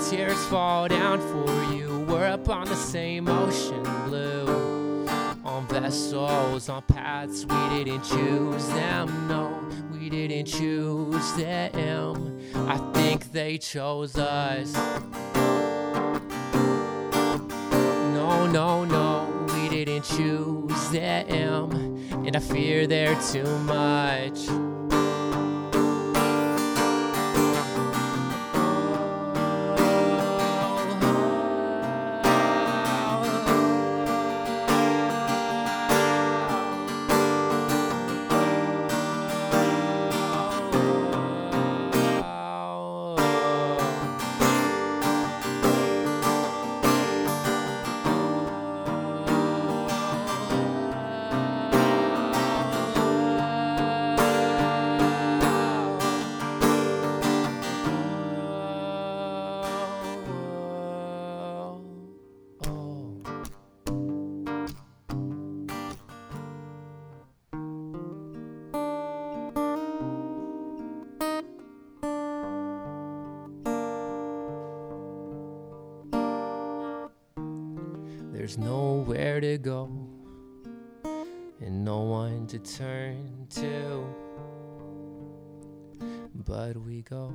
Tears 0.09 0.39
fall 0.47 0.87
down 0.87 1.19
for 1.19 1.75
you. 1.75 2.05
We're 2.07 2.29
up 2.29 2.49
on 2.49 2.69
the 2.69 2.77
same 2.77 3.27
ocean 3.27 3.83
blue. 4.07 5.05
On 5.45 5.67
vessels 5.67 6.69
on 6.69 6.83
paths 6.83 7.45
we 7.45 7.85
didn't 7.85 8.05
choose 8.05 8.69
them. 8.69 9.09
No, 9.27 9.69
we 9.93 10.09
didn't 10.09 10.47
choose 10.47 11.33
them. 11.33 12.39
I 12.69 12.79
think 12.95 13.33
they 13.33 13.59
chose 13.59 14.17
us. 14.17 14.73
No, 18.15 18.47
no, 18.47 18.85
no, 18.85 19.47
we 19.57 19.69
didn't 19.69 20.05
choose 20.05 20.89
them. 20.91 21.73
And 22.25 22.37
I 22.37 22.39
fear 22.39 22.87
they're 22.87 23.21
too 23.21 23.59
much. 23.59 24.82
There's 78.53 78.67
nowhere 78.67 79.41
to 79.41 79.57
go 79.57 79.89
and 81.63 81.83
no 81.87 82.01
one 82.01 82.47
to 82.49 82.59
turn 82.59 83.47
to. 83.49 84.07
But 86.35 86.77
we 86.77 87.01
go. 87.01 87.33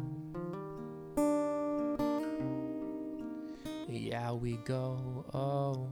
Yeah, 3.90 4.32
we 4.34 4.58
go. 4.58 5.26
Oh. 5.34 5.88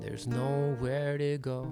There's 0.00 0.26
nowhere 0.26 1.18
to 1.18 1.36
go. 1.36 1.68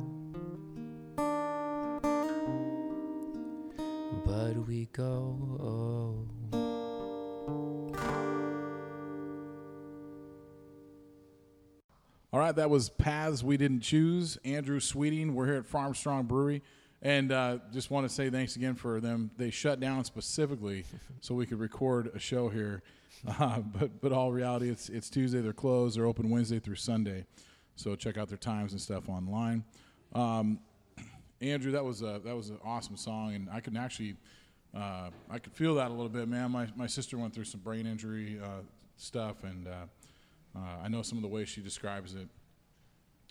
But 4.27 4.67
we 4.69 4.87
go. 4.93 6.29
Oh. 6.53 6.66
That 12.57 12.71
was 12.71 12.89
Paths 12.89 13.43
We 13.43 13.59
Didn't 13.59 13.81
Choose. 13.81 14.39
Andrew 14.43 14.81
Sweeting. 14.81 15.35
We're 15.35 15.45
here 15.45 15.57
at 15.57 15.71
Farmstrong 15.71 16.27
Brewery. 16.27 16.63
And 17.03 17.31
uh, 17.31 17.59
just 17.71 17.91
want 17.91 18.09
to 18.09 18.15
say 18.15 18.31
thanks 18.31 18.57
again 18.57 18.77
for 18.77 18.99
them. 18.99 19.31
They 19.37 19.51
shut 19.51 19.79
down 19.79 20.05
specifically 20.05 20.87
so 21.21 21.35
we 21.35 21.45
could 21.45 21.61
record 21.61 22.11
a 22.15 22.19
show 22.19 22.49
here. 22.49 22.83
Uh, 23.27 23.61
but 23.61 24.03
but 24.03 24.13
all 24.13 24.31
reality, 24.31 24.69
it's 24.69 24.91
it's 24.91 25.09
Tuesday. 25.09 25.41
They're 25.41 25.55
closed. 25.55 25.97
They're 25.97 26.05
open 26.05 26.29
Wednesday 26.29 26.59
through 26.59 26.75
Sunday. 26.75 27.25
So 27.75 27.97
check 27.97 28.19
out 28.19 28.29
their 28.29 28.37
times 28.37 28.73
and 28.73 28.81
stuff 28.81 29.09
online. 29.09 29.65
Um, 30.15 30.61
Andrew, 31.41 31.73
that 31.73 31.83
was 31.83 32.03
a 32.03 32.21
that 32.25 32.37
was 32.37 32.51
an 32.51 32.59
awesome 32.63 32.97
song, 32.99 33.35
and 33.35 33.49
I 33.51 33.61
can 33.61 33.75
actually 33.75 34.17
uh, 34.77 35.09
I 35.31 35.39
could 35.39 35.55
feel 35.55 35.75
that 35.77 35.89
a 35.89 35.95
little 35.95 36.11
bit, 36.11 36.29
man. 36.29 36.51
My 36.51 36.69
my 36.77 36.87
sister 36.87 37.17
went 37.17 37.35
through 37.35 37.45
some 37.45 37.61
brain 37.61 37.87
injury 37.87 38.39
uh, 38.41 38.61
stuff, 38.99 39.43
and 39.43 39.67
uh, 39.67 39.71
uh, 40.55 40.85
I 40.85 40.89
know 40.89 41.01
some 41.01 41.17
of 41.17 41.23
the 41.23 41.29
ways 41.29 41.49
she 41.49 41.63
describes 41.63 42.15
it 42.15 42.29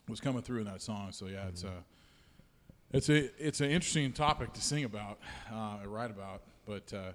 was 0.08 0.20
coming 0.20 0.42
through 0.42 0.60
in 0.60 0.66
that 0.66 0.82
song. 0.82 1.12
So 1.12 1.28
yeah, 1.28 1.48
it's 1.48 1.64
a 1.64 1.84
it's 2.92 3.10
a 3.10 3.46
it's 3.46 3.62
an 3.62 3.72
interesting 3.72 4.12
topic 4.14 4.54
to 4.54 4.62
sing 4.62 4.84
about, 4.84 5.20
uh, 5.52 5.80
or 5.84 5.90
write 5.90 6.12
about. 6.12 6.44
But 6.66 6.94
uh, 6.94 7.12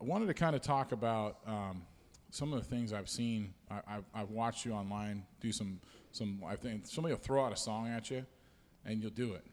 I 0.00 0.04
wanted 0.04 0.26
to 0.26 0.34
kind 0.34 0.54
of 0.54 0.62
talk 0.62 0.92
about 0.92 1.38
um, 1.46 1.82
some 2.30 2.52
of 2.52 2.58
the 2.60 2.68
things 2.68 2.92
I've 2.92 3.08
seen. 3.08 3.54
I, 3.70 3.80
I've, 3.88 4.04
I've 4.14 4.30
watched 4.30 4.64
you 4.64 4.72
online 4.72 5.24
do 5.40 5.52
some 5.52 5.80
some. 6.12 6.42
I 6.46 6.56
think 6.56 6.86
somebody 6.86 7.14
will 7.14 7.20
throw 7.20 7.44
out 7.44 7.52
a 7.52 7.56
song 7.56 7.88
at 7.88 8.10
you, 8.10 8.24
and 8.84 9.00
you'll 9.00 9.10
do 9.10 9.34
it. 9.34 9.44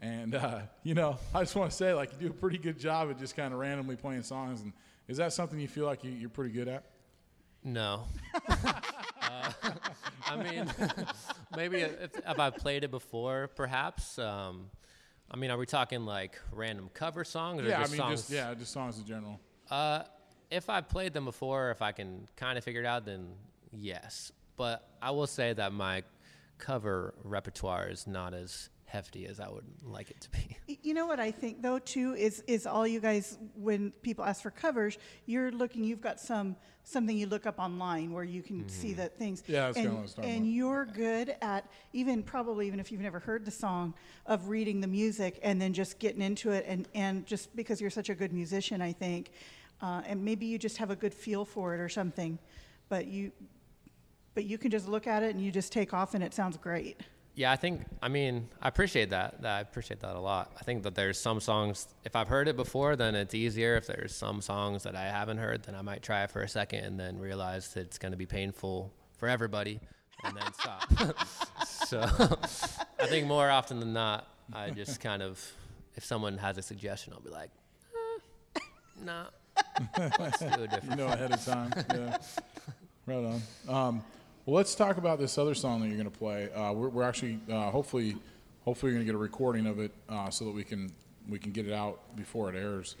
And 0.00 0.34
uh, 0.34 0.60
you 0.82 0.94
know, 0.94 1.18
I 1.34 1.40
just 1.40 1.54
want 1.54 1.70
to 1.70 1.76
say, 1.76 1.94
like, 1.94 2.12
you 2.12 2.28
do 2.28 2.34
a 2.34 2.36
pretty 2.36 2.58
good 2.58 2.78
job 2.78 3.10
at 3.10 3.18
just 3.18 3.36
kind 3.36 3.52
of 3.52 3.60
randomly 3.60 3.96
playing 3.96 4.22
songs. 4.22 4.62
And 4.62 4.72
is 5.08 5.16
that 5.18 5.32
something 5.32 5.58
you 5.58 5.68
feel 5.68 5.86
like 5.86 6.04
you, 6.04 6.10
you're 6.10 6.30
pretty 6.30 6.52
good 6.52 6.68
at? 6.68 6.84
No. 7.62 8.04
uh, 8.48 9.52
I 10.26 10.36
mean, 10.36 10.70
maybe 11.56 11.80
if, 11.80 12.16
if 12.16 12.38
I've 12.38 12.56
played 12.56 12.84
it 12.84 12.90
before, 12.90 13.48
perhaps. 13.54 14.18
Um, 14.18 14.70
I 15.30 15.36
mean, 15.36 15.50
are 15.50 15.58
we 15.58 15.66
talking 15.66 16.04
like 16.04 16.38
random 16.52 16.90
cover 16.92 17.24
songs 17.24 17.62
or 17.62 17.68
yeah, 17.68 17.78
I 17.78 17.82
just 17.82 17.92
mean, 17.92 18.00
songs? 18.00 18.20
just 18.20 18.30
yeah, 18.30 18.54
just 18.54 18.72
songs 18.72 18.98
in 18.98 19.04
general. 19.04 19.40
Uh, 19.70 20.02
if 20.50 20.68
I've 20.68 20.88
played 20.88 21.12
them 21.12 21.24
before, 21.24 21.70
if 21.70 21.82
I 21.82 21.92
can 21.92 22.26
kind 22.36 22.58
of 22.58 22.64
figure 22.64 22.80
it 22.80 22.86
out, 22.86 23.04
then 23.04 23.28
yes. 23.72 24.32
But 24.56 24.88
I 25.00 25.12
will 25.12 25.28
say 25.28 25.52
that 25.52 25.72
my 25.72 26.02
cover 26.58 27.14
repertoire 27.24 27.88
is 27.88 28.06
not 28.06 28.34
as 28.34 28.68
hefty 28.90 29.26
as 29.26 29.38
I 29.40 29.48
would 29.48 29.64
like 29.84 30.10
it 30.10 30.20
to 30.22 30.30
be. 30.30 30.56
You 30.82 30.94
know 30.94 31.06
what 31.06 31.20
I 31.20 31.30
think 31.30 31.62
though 31.62 31.78
too 31.78 32.14
is 32.14 32.42
is 32.46 32.66
all 32.66 32.86
you 32.86 33.00
guys 33.00 33.38
when 33.54 33.90
people 34.02 34.24
ask 34.24 34.42
for 34.42 34.50
covers, 34.50 34.98
you're 35.26 35.50
looking. 35.50 35.84
You've 35.84 36.00
got 36.00 36.20
some 36.20 36.56
something 36.84 37.16
you 37.16 37.26
look 37.26 37.44
up 37.44 37.58
online 37.58 38.12
where 38.12 38.24
you 38.24 38.42
can 38.42 38.68
see 38.68 38.92
the 38.92 39.08
things. 39.08 39.42
Yeah, 39.46 39.66
that's 39.66 39.76
and, 39.76 39.84
kinda 39.84 39.94
what 39.94 40.00
I 40.00 40.02
was 40.02 40.14
talking 40.14 40.30
And 40.30 40.52
you're 40.52 40.86
good 40.86 41.36
at 41.42 41.68
even 41.92 42.22
probably 42.22 42.66
even 42.66 42.80
if 42.80 42.90
you've 42.90 43.00
never 43.00 43.18
heard 43.18 43.44
the 43.44 43.50
song 43.50 43.94
of 44.26 44.48
reading 44.48 44.80
the 44.80 44.86
music 44.86 45.38
and 45.42 45.60
then 45.60 45.72
just 45.72 45.98
getting 45.98 46.22
into 46.22 46.50
it 46.50 46.64
and 46.66 46.88
and 46.94 47.26
just 47.26 47.54
because 47.56 47.80
you're 47.80 47.90
such 47.90 48.08
a 48.08 48.14
good 48.14 48.32
musician, 48.32 48.80
I 48.80 48.92
think, 48.92 49.32
uh, 49.82 50.02
and 50.06 50.24
maybe 50.24 50.46
you 50.46 50.58
just 50.58 50.78
have 50.78 50.90
a 50.90 50.96
good 50.96 51.14
feel 51.14 51.44
for 51.44 51.74
it 51.74 51.80
or 51.80 51.88
something, 51.88 52.38
but 52.88 53.06
you. 53.06 53.32
But 54.32 54.44
you 54.44 54.58
can 54.58 54.70
just 54.70 54.88
look 54.88 55.08
at 55.08 55.24
it 55.24 55.34
and 55.34 55.44
you 55.44 55.50
just 55.50 55.72
take 55.72 55.92
off 55.92 56.14
and 56.14 56.22
it 56.22 56.32
sounds 56.32 56.56
great. 56.56 57.00
Yeah, 57.34 57.52
I 57.52 57.56
think. 57.56 57.82
I 58.02 58.08
mean, 58.08 58.48
I 58.60 58.68
appreciate 58.68 59.10
that. 59.10 59.40
that. 59.42 59.56
I 59.56 59.60
appreciate 59.60 60.00
that 60.00 60.16
a 60.16 60.20
lot. 60.20 60.52
I 60.60 60.64
think 60.64 60.82
that 60.82 60.94
there's 60.94 61.18
some 61.18 61.40
songs. 61.40 61.86
If 62.04 62.16
I've 62.16 62.28
heard 62.28 62.48
it 62.48 62.56
before, 62.56 62.96
then 62.96 63.14
it's 63.14 63.34
easier. 63.34 63.76
If 63.76 63.86
there's 63.86 64.14
some 64.14 64.40
songs 64.40 64.82
that 64.82 64.96
I 64.96 65.04
haven't 65.04 65.38
heard, 65.38 65.62
then 65.62 65.74
I 65.74 65.82
might 65.82 66.02
try 66.02 66.24
it 66.24 66.30
for 66.30 66.42
a 66.42 66.48
second 66.48 66.84
and 66.84 66.98
then 67.00 67.18
realize 67.18 67.72
that 67.74 67.80
it's 67.82 67.98
going 67.98 68.12
to 68.12 68.18
be 68.18 68.26
painful 68.26 68.92
for 69.16 69.28
everybody, 69.28 69.80
and 70.24 70.36
then 70.36 70.52
stop. 70.54 71.26
so, 71.66 72.00
I 72.98 73.06
think 73.06 73.26
more 73.26 73.50
often 73.50 73.78
than 73.80 73.92
not, 73.92 74.26
I 74.52 74.70
just 74.70 75.00
kind 75.00 75.22
of, 75.22 75.40
if 75.94 76.04
someone 76.04 76.38
has 76.38 76.58
a 76.58 76.62
suggestion, 76.62 77.12
I'll 77.12 77.20
be 77.20 77.30
like, 77.30 77.50
eh, 78.56 78.60
nah, 79.04 79.24
let's 80.18 80.38
do 80.40 80.46
a 80.46 80.66
different. 80.66 80.90
you 80.90 80.96
know 80.96 81.06
ahead 81.06 81.32
of 81.32 81.44
time. 81.44 81.72
Yeah. 81.94 82.16
Right 83.06 83.40
on. 83.68 83.68
Um, 83.68 84.02
well, 84.50 84.56
let's 84.56 84.74
talk 84.74 84.96
about 84.96 85.20
this 85.20 85.38
other 85.38 85.54
song 85.54 85.80
that 85.80 85.86
you're 85.86 85.96
going 85.96 86.10
to 86.10 86.18
play. 86.18 86.52
Uh, 86.52 86.72
we're, 86.72 86.88
we're 86.88 87.02
actually, 87.04 87.38
uh, 87.48 87.70
hopefully, 87.70 88.16
hopefully, 88.64 88.90
you're 88.90 88.96
going 88.96 89.06
to 89.06 89.12
get 89.12 89.14
a 89.14 89.22
recording 89.22 89.64
of 89.64 89.78
it 89.78 89.92
uh, 90.08 90.28
so 90.28 90.44
that 90.44 90.50
we 90.50 90.64
can 90.64 90.92
we 91.28 91.38
can 91.38 91.52
get 91.52 91.68
it 91.68 91.72
out 91.72 92.16
before 92.16 92.52
it 92.52 92.56
airs. 92.56 92.96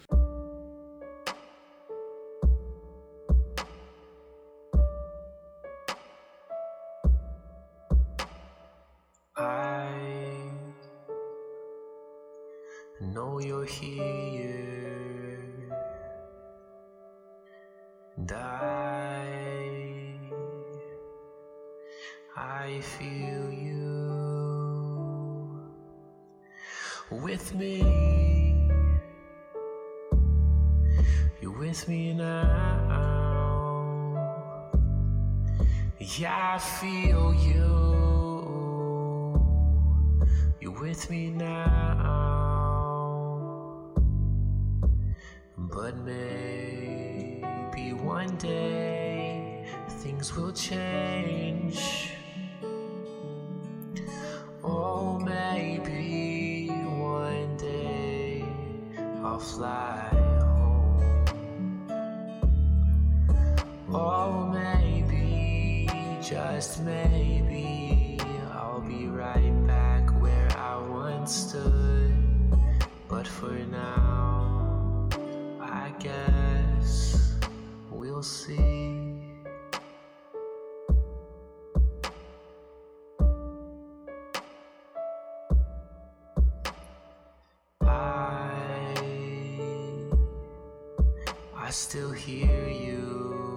I 91.70 91.72
still 91.72 92.10
hear 92.10 92.66
you. 92.66 93.54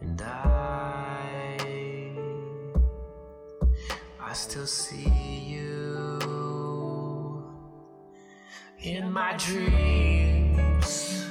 And 0.00 0.22
I 0.22 1.56
I 4.20 4.32
still 4.34 4.68
see 4.68 5.10
you 5.52 6.22
in 8.84 9.10
my 9.10 9.34
dreams. 9.36 11.26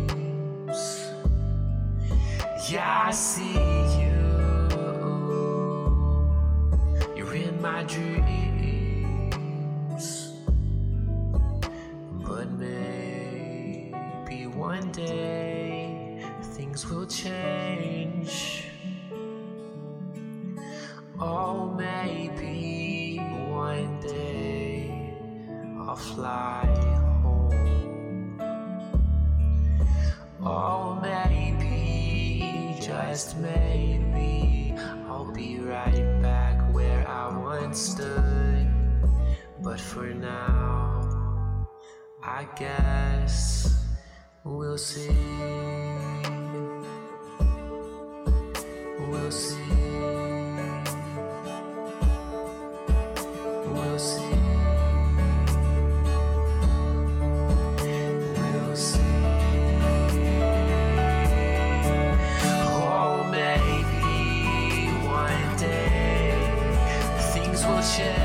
Yeah 2.71 3.07
I 3.07 3.11
see 3.11 3.59
you. 3.99 4.15
You're 7.17 7.35
in 7.35 7.61
my 7.61 7.83
dreams. 7.83 8.14
Things 67.85 68.24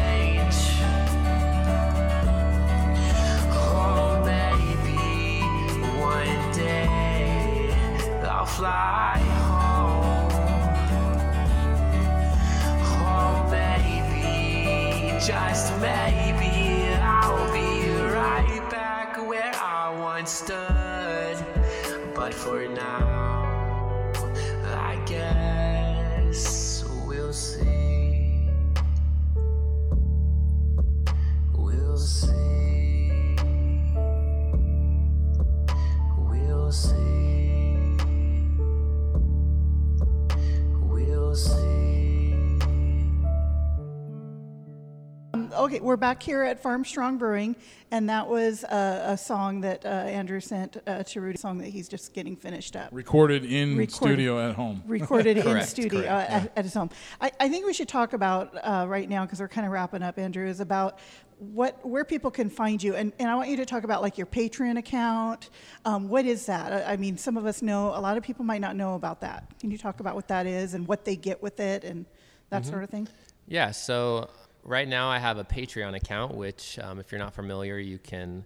we're 45.80 45.96
back 45.96 46.22
here 46.22 46.42
at 46.42 46.62
Farmstrong 46.62 47.18
Brewing, 47.18 47.56
and 47.90 48.08
that 48.08 48.28
was 48.28 48.64
a, 48.64 49.02
a 49.12 49.18
song 49.18 49.60
that 49.62 49.84
uh, 49.84 49.88
Andrew 49.88 50.40
sent 50.40 50.76
uh, 50.86 51.02
to 51.02 51.20
Rudy, 51.20 51.34
a 51.36 51.38
song 51.38 51.58
that 51.58 51.68
he's 51.68 51.88
just 51.88 52.12
getting 52.14 52.36
finished 52.36 52.76
up. 52.76 52.88
Recorded 52.92 53.44
in 53.44 53.76
Recorded. 53.76 53.92
studio 53.94 54.48
at 54.48 54.54
home. 54.56 54.82
recorded 54.86 55.36
in 55.38 55.42
Correct, 55.42 55.68
studio 55.68 56.02
correct, 56.02 56.30
uh, 56.30 56.34
at, 56.34 56.52
at 56.58 56.64
his 56.64 56.74
home. 56.74 56.90
I, 57.20 57.32
I 57.40 57.48
think 57.48 57.66
we 57.66 57.72
should 57.72 57.88
talk 57.88 58.12
about 58.12 58.54
uh, 58.62 58.86
right 58.88 59.08
now 59.08 59.24
because 59.24 59.40
we're 59.40 59.48
kind 59.48 59.66
of 59.66 59.72
wrapping 59.72 60.02
up. 60.02 60.18
Andrew 60.18 60.46
is 60.46 60.60
about 60.60 60.98
what 61.38 61.84
where 61.86 62.04
people 62.04 62.30
can 62.30 62.50
find 62.50 62.82
you, 62.82 62.94
and, 62.94 63.12
and 63.18 63.28
I 63.30 63.34
want 63.34 63.48
you 63.48 63.56
to 63.56 63.64
talk 63.66 63.84
about 63.84 64.02
like 64.02 64.18
your 64.18 64.26
Patreon 64.26 64.76
account. 64.78 65.48
Um, 65.86 66.08
what 66.08 66.26
is 66.26 66.46
that? 66.46 66.86
I, 66.86 66.92
I 66.92 66.96
mean, 66.98 67.16
some 67.16 67.36
of 67.38 67.46
us 67.46 67.62
know. 67.62 67.88
A 67.94 68.00
lot 68.00 68.16
of 68.18 68.22
people 68.22 68.44
might 68.44 68.60
not 68.60 68.76
know 68.76 68.94
about 68.94 69.22
that. 69.22 69.50
Can 69.58 69.70
you 69.70 69.78
talk 69.78 70.00
about 70.00 70.14
what 70.14 70.28
that 70.28 70.46
is 70.46 70.74
and 70.74 70.86
what 70.86 71.04
they 71.06 71.16
get 71.16 71.42
with 71.42 71.58
it 71.60 71.84
and 71.84 72.04
that 72.50 72.62
Mm-hmm. 72.62 72.70
sort 72.70 72.84
of 72.84 72.90
thing? 72.90 73.08
Yeah, 73.46 73.70
so 73.70 74.28
right 74.62 74.86
now 74.88 75.08
I 75.08 75.18
have 75.18 75.38
a 75.38 75.44
Patreon 75.44 75.94
account, 75.94 76.34
which, 76.34 76.78
um, 76.78 76.98
if 76.98 77.11
you're 77.12 77.18
not 77.18 77.34
familiar, 77.34 77.78
you 77.78 77.98
can 77.98 78.44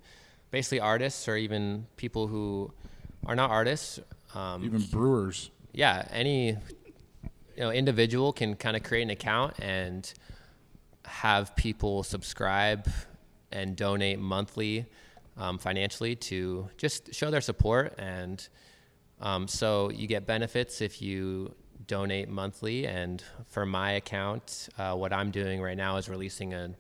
basically 0.51 0.81
artists 0.81 1.29
or 1.29 1.37
even 1.37 1.87
people 1.97 2.27
who 2.27 2.73
are 3.27 3.35
not 3.35 3.51
artists, 3.51 4.01
um, 4.35 4.65
Even 4.65 4.81
brewers. 4.83 5.51
yeah, 5.73 6.07
any 6.11 6.57
you 7.57 7.61
know 7.63 7.71
individual 7.71 8.33
can 8.33 8.57
kind 8.57 8.77
of 8.77 8.83
create 8.83 9.03
an 9.03 9.11
account 9.11 9.59
and 9.61 10.13
have 11.05 11.55
people 11.55 12.03
subscribe 12.03 12.89
and 13.53 13.77
donate 13.77 14.19
monthly 14.19 14.87
um, 15.37 15.59
financially 15.59 16.17
to 16.17 16.69
just 16.77 17.15
show 17.15 17.31
their 17.31 17.41
support 17.41 17.95
and 17.99 18.49
um, 19.21 19.47
so 19.47 19.91
you 19.91 20.07
get 20.09 20.27
benefits 20.27 20.81
if 20.81 21.01
you 21.01 21.55
donate 21.87 22.29
monthly 22.29 22.87
and 22.87 23.23
for 23.47 23.67
my 23.67 23.93
account 23.93 24.69
uh, 24.79 24.95
what 24.95 25.13
i'm 25.13 25.31
doing 25.31 25.61
right 25.61 25.77
now 25.77 25.97
is 25.97 26.09
releasing 26.09 26.55
a, 26.55 26.71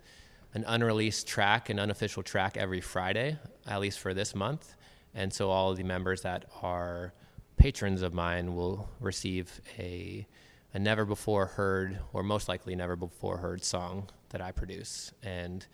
an 0.54 0.64
unreleased 0.66 1.26
track 1.26 1.68
an 1.68 1.78
unofficial 1.78 2.22
track 2.22 2.56
every 2.56 2.80
friday 2.80 3.38
at 3.66 3.80
least 3.80 3.98
for 3.98 4.14
this 4.14 4.34
month 4.34 4.76
and 5.14 5.32
so 5.32 5.50
all 5.50 5.70
of 5.70 5.76
the 5.76 5.82
members 5.82 6.22
that 6.22 6.46
are 6.62 7.12
patrons 7.56 8.02
of 8.02 8.12
mine 8.12 8.54
will 8.54 8.88
receive 9.00 9.60
a, 9.78 10.26
a 10.72 10.78
never 10.78 11.04
before 11.04 11.46
heard 11.46 11.98
or 12.12 12.22
most 12.22 12.48
likely 12.48 12.74
never 12.74 12.96
before 12.96 13.36
heard 13.36 13.62
song 13.62 14.08
that 14.30 14.40
i 14.40 14.50
produce 14.50 15.12
and 15.22 15.66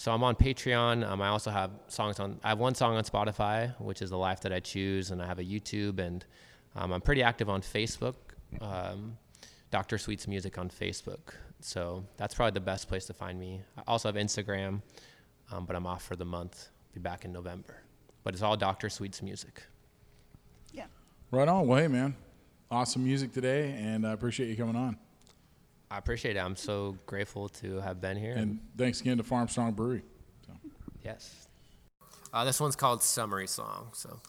so 0.00 0.12
I'm 0.12 0.24
on 0.24 0.34
Patreon. 0.34 1.06
Um, 1.06 1.20
I 1.20 1.28
also 1.28 1.50
have 1.50 1.72
songs 1.88 2.20
on. 2.20 2.40
I 2.42 2.48
have 2.48 2.58
one 2.58 2.74
song 2.74 2.96
on 2.96 3.04
Spotify, 3.04 3.78
which 3.78 4.00
is 4.00 4.08
"The 4.08 4.16
Life 4.16 4.40
That 4.40 4.50
I 4.50 4.58
Choose," 4.58 5.10
and 5.10 5.20
I 5.20 5.26
have 5.26 5.38
a 5.38 5.44
YouTube, 5.44 5.98
and 5.98 6.24
um, 6.74 6.90
I'm 6.94 7.02
pretty 7.02 7.22
active 7.22 7.50
on 7.50 7.60
Facebook. 7.60 8.14
Um, 8.60 9.16
Dr. 9.70 9.98
Sweets 9.98 10.26
Music 10.26 10.58
on 10.58 10.68
Facebook. 10.68 11.34
So 11.60 12.04
that's 12.16 12.34
probably 12.34 12.52
the 12.52 12.60
best 12.60 12.88
place 12.88 13.06
to 13.06 13.14
find 13.14 13.38
me. 13.38 13.60
I 13.78 13.82
also 13.86 14.08
have 14.08 14.16
Instagram, 14.16 14.82
um, 15.52 15.66
but 15.66 15.76
I'm 15.76 15.86
off 15.86 16.02
for 16.02 16.16
the 16.16 16.24
month. 16.24 16.68
Be 16.92 17.00
back 17.00 17.24
in 17.24 17.32
November. 17.32 17.76
But 18.24 18.34
it's 18.34 18.42
all 18.42 18.56
Dr. 18.56 18.88
Sweet's 18.88 19.22
music. 19.22 19.62
Yeah. 20.72 20.86
Right 21.30 21.48
on. 21.48 21.66
Well, 21.66 21.78
hey, 21.78 21.88
man. 21.88 22.16
Awesome 22.70 23.04
music 23.04 23.32
today, 23.32 23.74
and 23.78 24.06
I 24.06 24.12
appreciate 24.12 24.48
you 24.48 24.56
coming 24.56 24.76
on. 24.76 24.96
I 25.90 25.98
appreciate 25.98 26.36
it. 26.36 26.40
I'm 26.40 26.56
so 26.56 26.96
grateful 27.06 27.48
to 27.48 27.80
have 27.80 28.00
been 28.00 28.16
here. 28.16 28.34
And 28.34 28.60
thanks 28.76 29.00
again 29.00 29.16
to 29.16 29.24
Farmstrong 29.24 29.74
Brewery. 29.74 30.02
So. 30.46 30.52
yes. 31.04 31.48
Uh, 32.32 32.44
this 32.44 32.60
one's 32.60 32.76
called 32.76 33.02
Summary 33.02 33.48
Song. 33.48 33.88
So. 33.92 34.20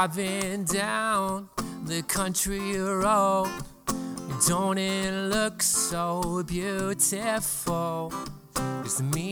Driving 0.00 0.64
down 0.64 1.50
the 1.84 2.00
country 2.00 2.80
road, 2.80 3.50
don't 4.48 4.78
it 4.78 5.12
look 5.28 5.62
so 5.62 6.42
beautiful? 6.46 8.10
It's 8.82 9.02
me 9.02 9.29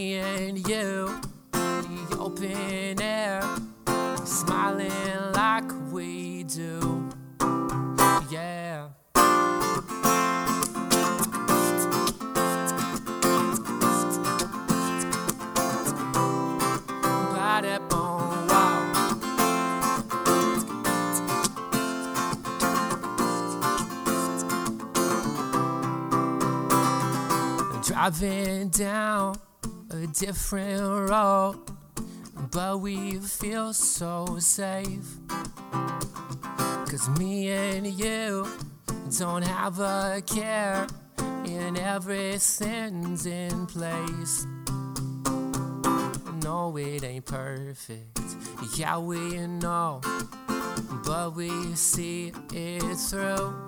Driving 28.09 28.71
down 28.71 29.39
a 29.91 30.07
different 30.07 31.11
road, 31.11 31.59
but 32.51 32.81
we 32.81 33.19
feel 33.19 33.75
so 33.75 34.39
safe. 34.39 35.19
Cause 36.89 37.11
me 37.19 37.51
and 37.51 37.87
you 37.87 38.49
don't 39.19 39.43
have 39.43 39.79
a 39.81 40.23
care, 40.25 40.87
and 41.19 41.77
everything's 41.77 43.27
in 43.27 43.67
place. 43.67 44.47
No, 46.43 46.75
it 46.79 47.05
ain't 47.05 47.27
perfect, 47.27 48.19
yeah, 48.75 48.97
we 48.97 49.37
know, 49.47 50.01
but 51.05 51.37
we 51.37 51.51
see 51.75 52.33
it 52.55 52.97
through. 52.97 53.68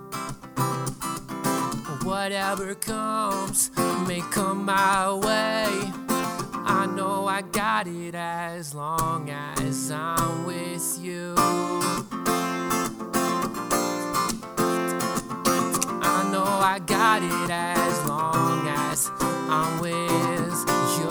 Whatever 2.11 2.75
comes 2.75 3.71
may 4.09 4.21
come 4.33 4.65
my 4.65 5.13
way. 5.13 5.93
I 6.67 6.85
know 6.97 7.29
I 7.29 7.43
got 7.43 7.87
it 7.87 8.17
as 8.17 8.75
long 8.75 9.31
as 9.31 9.93
I'm 9.93 10.45
with 10.45 10.99
you. 11.01 11.37
I 16.03 16.29
know 16.33 16.43
I 16.43 16.81
got 16.85 17.23
it 17.23 17.49
as 17.49 18.05
long 18.09 18.67
as 18.67 19.09
I'm 19.21 19.81
with 19.81 20.65
you. 20.99 21.11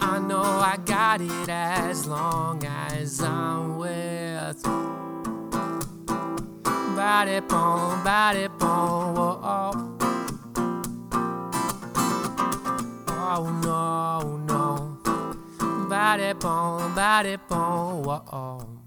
I 0.00 0.18
know 0.18 0.42
I 0.42 0.76
got 0.84 1.20
it 1.20 1.48
as 1.48 2.04
long 2.08 2.64
as 2.66 3.20
I'm 3.22 3.78
with 3.78 4.93
body 7.04 7.40
boom, 7.40 8.02
body 8.02 8.46
boom, 8.48 9.14
whoa, 9.14 9.38
oh. 9.42 9.72
Oh 13.10 13.44
no, 13.62 14.38
no. 14.48 15.86
Body 15.86 16.32
boom, 16.32 16.94
body 16.94 17.36
boom, 17.46 18.04
whoa, 18.04 18.22
oh. 18.32 18.83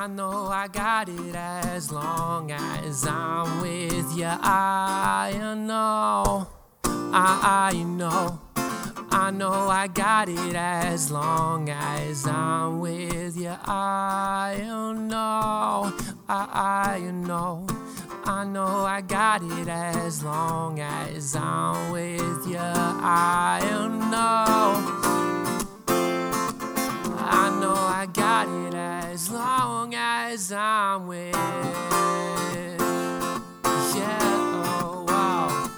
I 0.00 0.06
know 0.06 0.46
I 0.46 0.66
got 0.66 1.10
it 1.10 1.34
as 1.34 1.92
long 1.92 2.50
as 2.50 3.06
I'm 3.06 3.60
with 3.60 4.16
you. 4.16 4.24
I 4.24 5.30
know, 5.58 6.48
I, 6.82 7.84
know, 7.86 8.40
I 9.10 9.30
know 9.30 9.68
I 9.68 9.88
got 9.88 10.30
it 10.30 10.56
as 10.56 11.10
long 11.10 11.68
as 11.68 12.26
I'm 12.26 12.80
with 12.80 13.36
you. 13.36 13.50
I 13.50 14.94
know, 14.96 15.92
I, 16.30 16.94
I 16.96 17.10
know, 17.10 17.66
I 18.24 18.44
know 18.44 18.86
I 18.86 19.02
got 19.02 19.42
it 19.42 19.68
as 19.68 20.24
long 20.24 20.80
as 20.80 21.36
I'm 21.36 21.92
with 21.92 22.46
you. 22.48 22.56
I 22.58 23.60
know. 24.10 25.10
I 27.18 27.60
know 27.60 27.74
I 27.74 28.06
got 28.10 28.48
it 28.48 28.74
as 29.10 29.28
long 29.28 29.92
as 29.92 30.52
I'm 30.52 31.08
with. 31.08 31.34
Yeah, 33.96 34.18
oh 34.64 35.04
wow. 35.08 35.70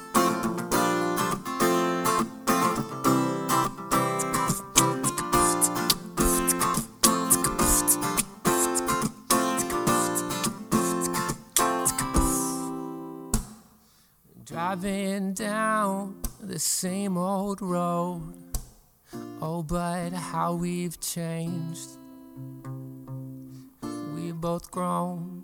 Driving 14.44 15.32
down 15.32 16.20
the 16.38 16.58
same 16.58 17.16
old 17.16 17.62
road. 17.62 18.34
Oh, 19.40 19.62
but 19.62 20.12
how 20.12 20.54
we've 20.54 21.00
changed. 21.00 22.01
We 24.22 24.30
both 24.30 24.70
grown. 24.70 25.42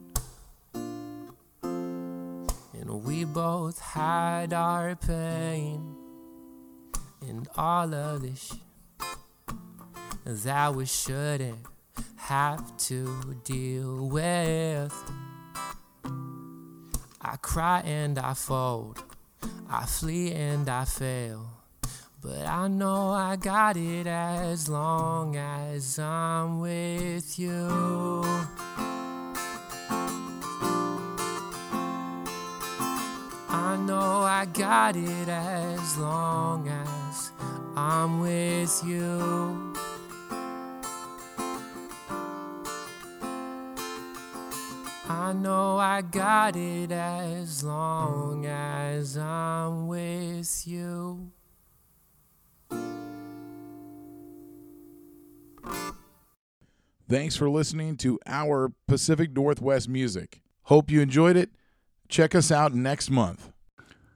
And 1.64 3.04
we 3.04 3.24
both 3.24 3.80
hide 3.80 4.52
our 4.52 4.94
pain. 4.94 5.96
And 7.28 7.48
all 7.56 7.92
of 7.92 8.22
this 8.22 8.38
shit 8.40 8.60
that 10.24 10.74
we 10.76 10.86
shouldn't 10.86 11.58
have 12.18 12.76
to 12.76 13.34
deal 13.42 14.06
with. 14.06 14.94
I 17.20 17.34
cry 17.42 17.80
and 17.80 18.16
I 18.16 18.34
fold. 18.34 19.02
I 19.68 19.86
flee 19.86 20.30
and 20.30 20.68
I 20.68 20.84
fail. 20.84 21.48
But 22.20 22.46
I 22.46 22.68
know 22.68 23.10
I 23.10 23.34
got 23.34 23.76
it 23.76 24.06
as 24.06 24.68
long 24.68 25.34
as 25.36 25.98
I'm 25.98 26.60
with 26.60 27.38
you. 27.40 28.67
I 34.38 34.44
got 34.44 34.94
it 34.94 35.28
as 35.28 35.98
long 35.98 36.68
as 36.68 37.32
I'm 37.74 38.20
with 38.20 38.82
you. 38.86 39.74
I 45.08 45.32
know 45.32 45.78
I 45.78 46.02
got 46.02 46.54
it 46.54 46.92
as 46.92 47.64
long 47.64 48.46
as 48.46 49.18
I'm 49.18 49.88
with 49.88 50.62
you. 50.68 51.32
Thanks 57.08 57.34
for 57.34 57.50
listening 57.50 57.96
to 57.96 58.20
our 58.24 58.70
Pacific 58.86 59.32
Northwest 59.32 59.88
music. 59.88 60.42
Hope 60.62 60.92
you 60.92 61.00
enjoyed 61.00 61.36
it. 61.36 61.50
Check 62.08 62.36
us 62.36 62.52
out 62.52 62.72
next 62.72 63.10
month. 63.10 63.50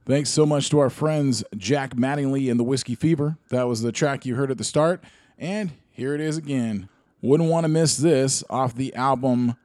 Thanks 0.05 0.29
so 0.29 0.45
much 0.45 0.69
to 0.69 0.79
our 0.79 0.89
friends 0.89 1.45
Jack 1.55 1.95
Mattingly 1.95 2.51
and 2.51 2.59
the 2.59 2.63
Whiskey 2.63 2.93
Fever. 2.93 3.37
That 3.49 3.69
was 3.69 3.81
the 3.81 3.93
track 3.93 4.25
you 4.25 4.35
heard 4.35 4.51
at 4.51 4.57
the 4.57 4.63
start. 4.65 5.01
And 5.37 5.71
here 5.91 6.13
it 6.13 6.19
is 6.19 6.35
again. 6.35 6.89
Wouldn't 7.21 7.49
want 7.49 7.63
to 7.63 7.69
miss 7.69 7.95
this 7.95 8.43
off 8.49 8.75
the 8.75 8.93
album 8.95 9.55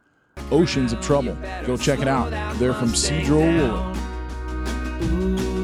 Oceans 0.52 0.92
of 0.92 1.00
Trouble. 1.00 1.36
Go 1.66 1.76
check 1.76 1.98
it 1.98 2.06
out. 2.06 2.30
They're 2.58 2.72
from 2.72 2.90
Cedro 2.90 3.40
Woollet. 5.00 5.57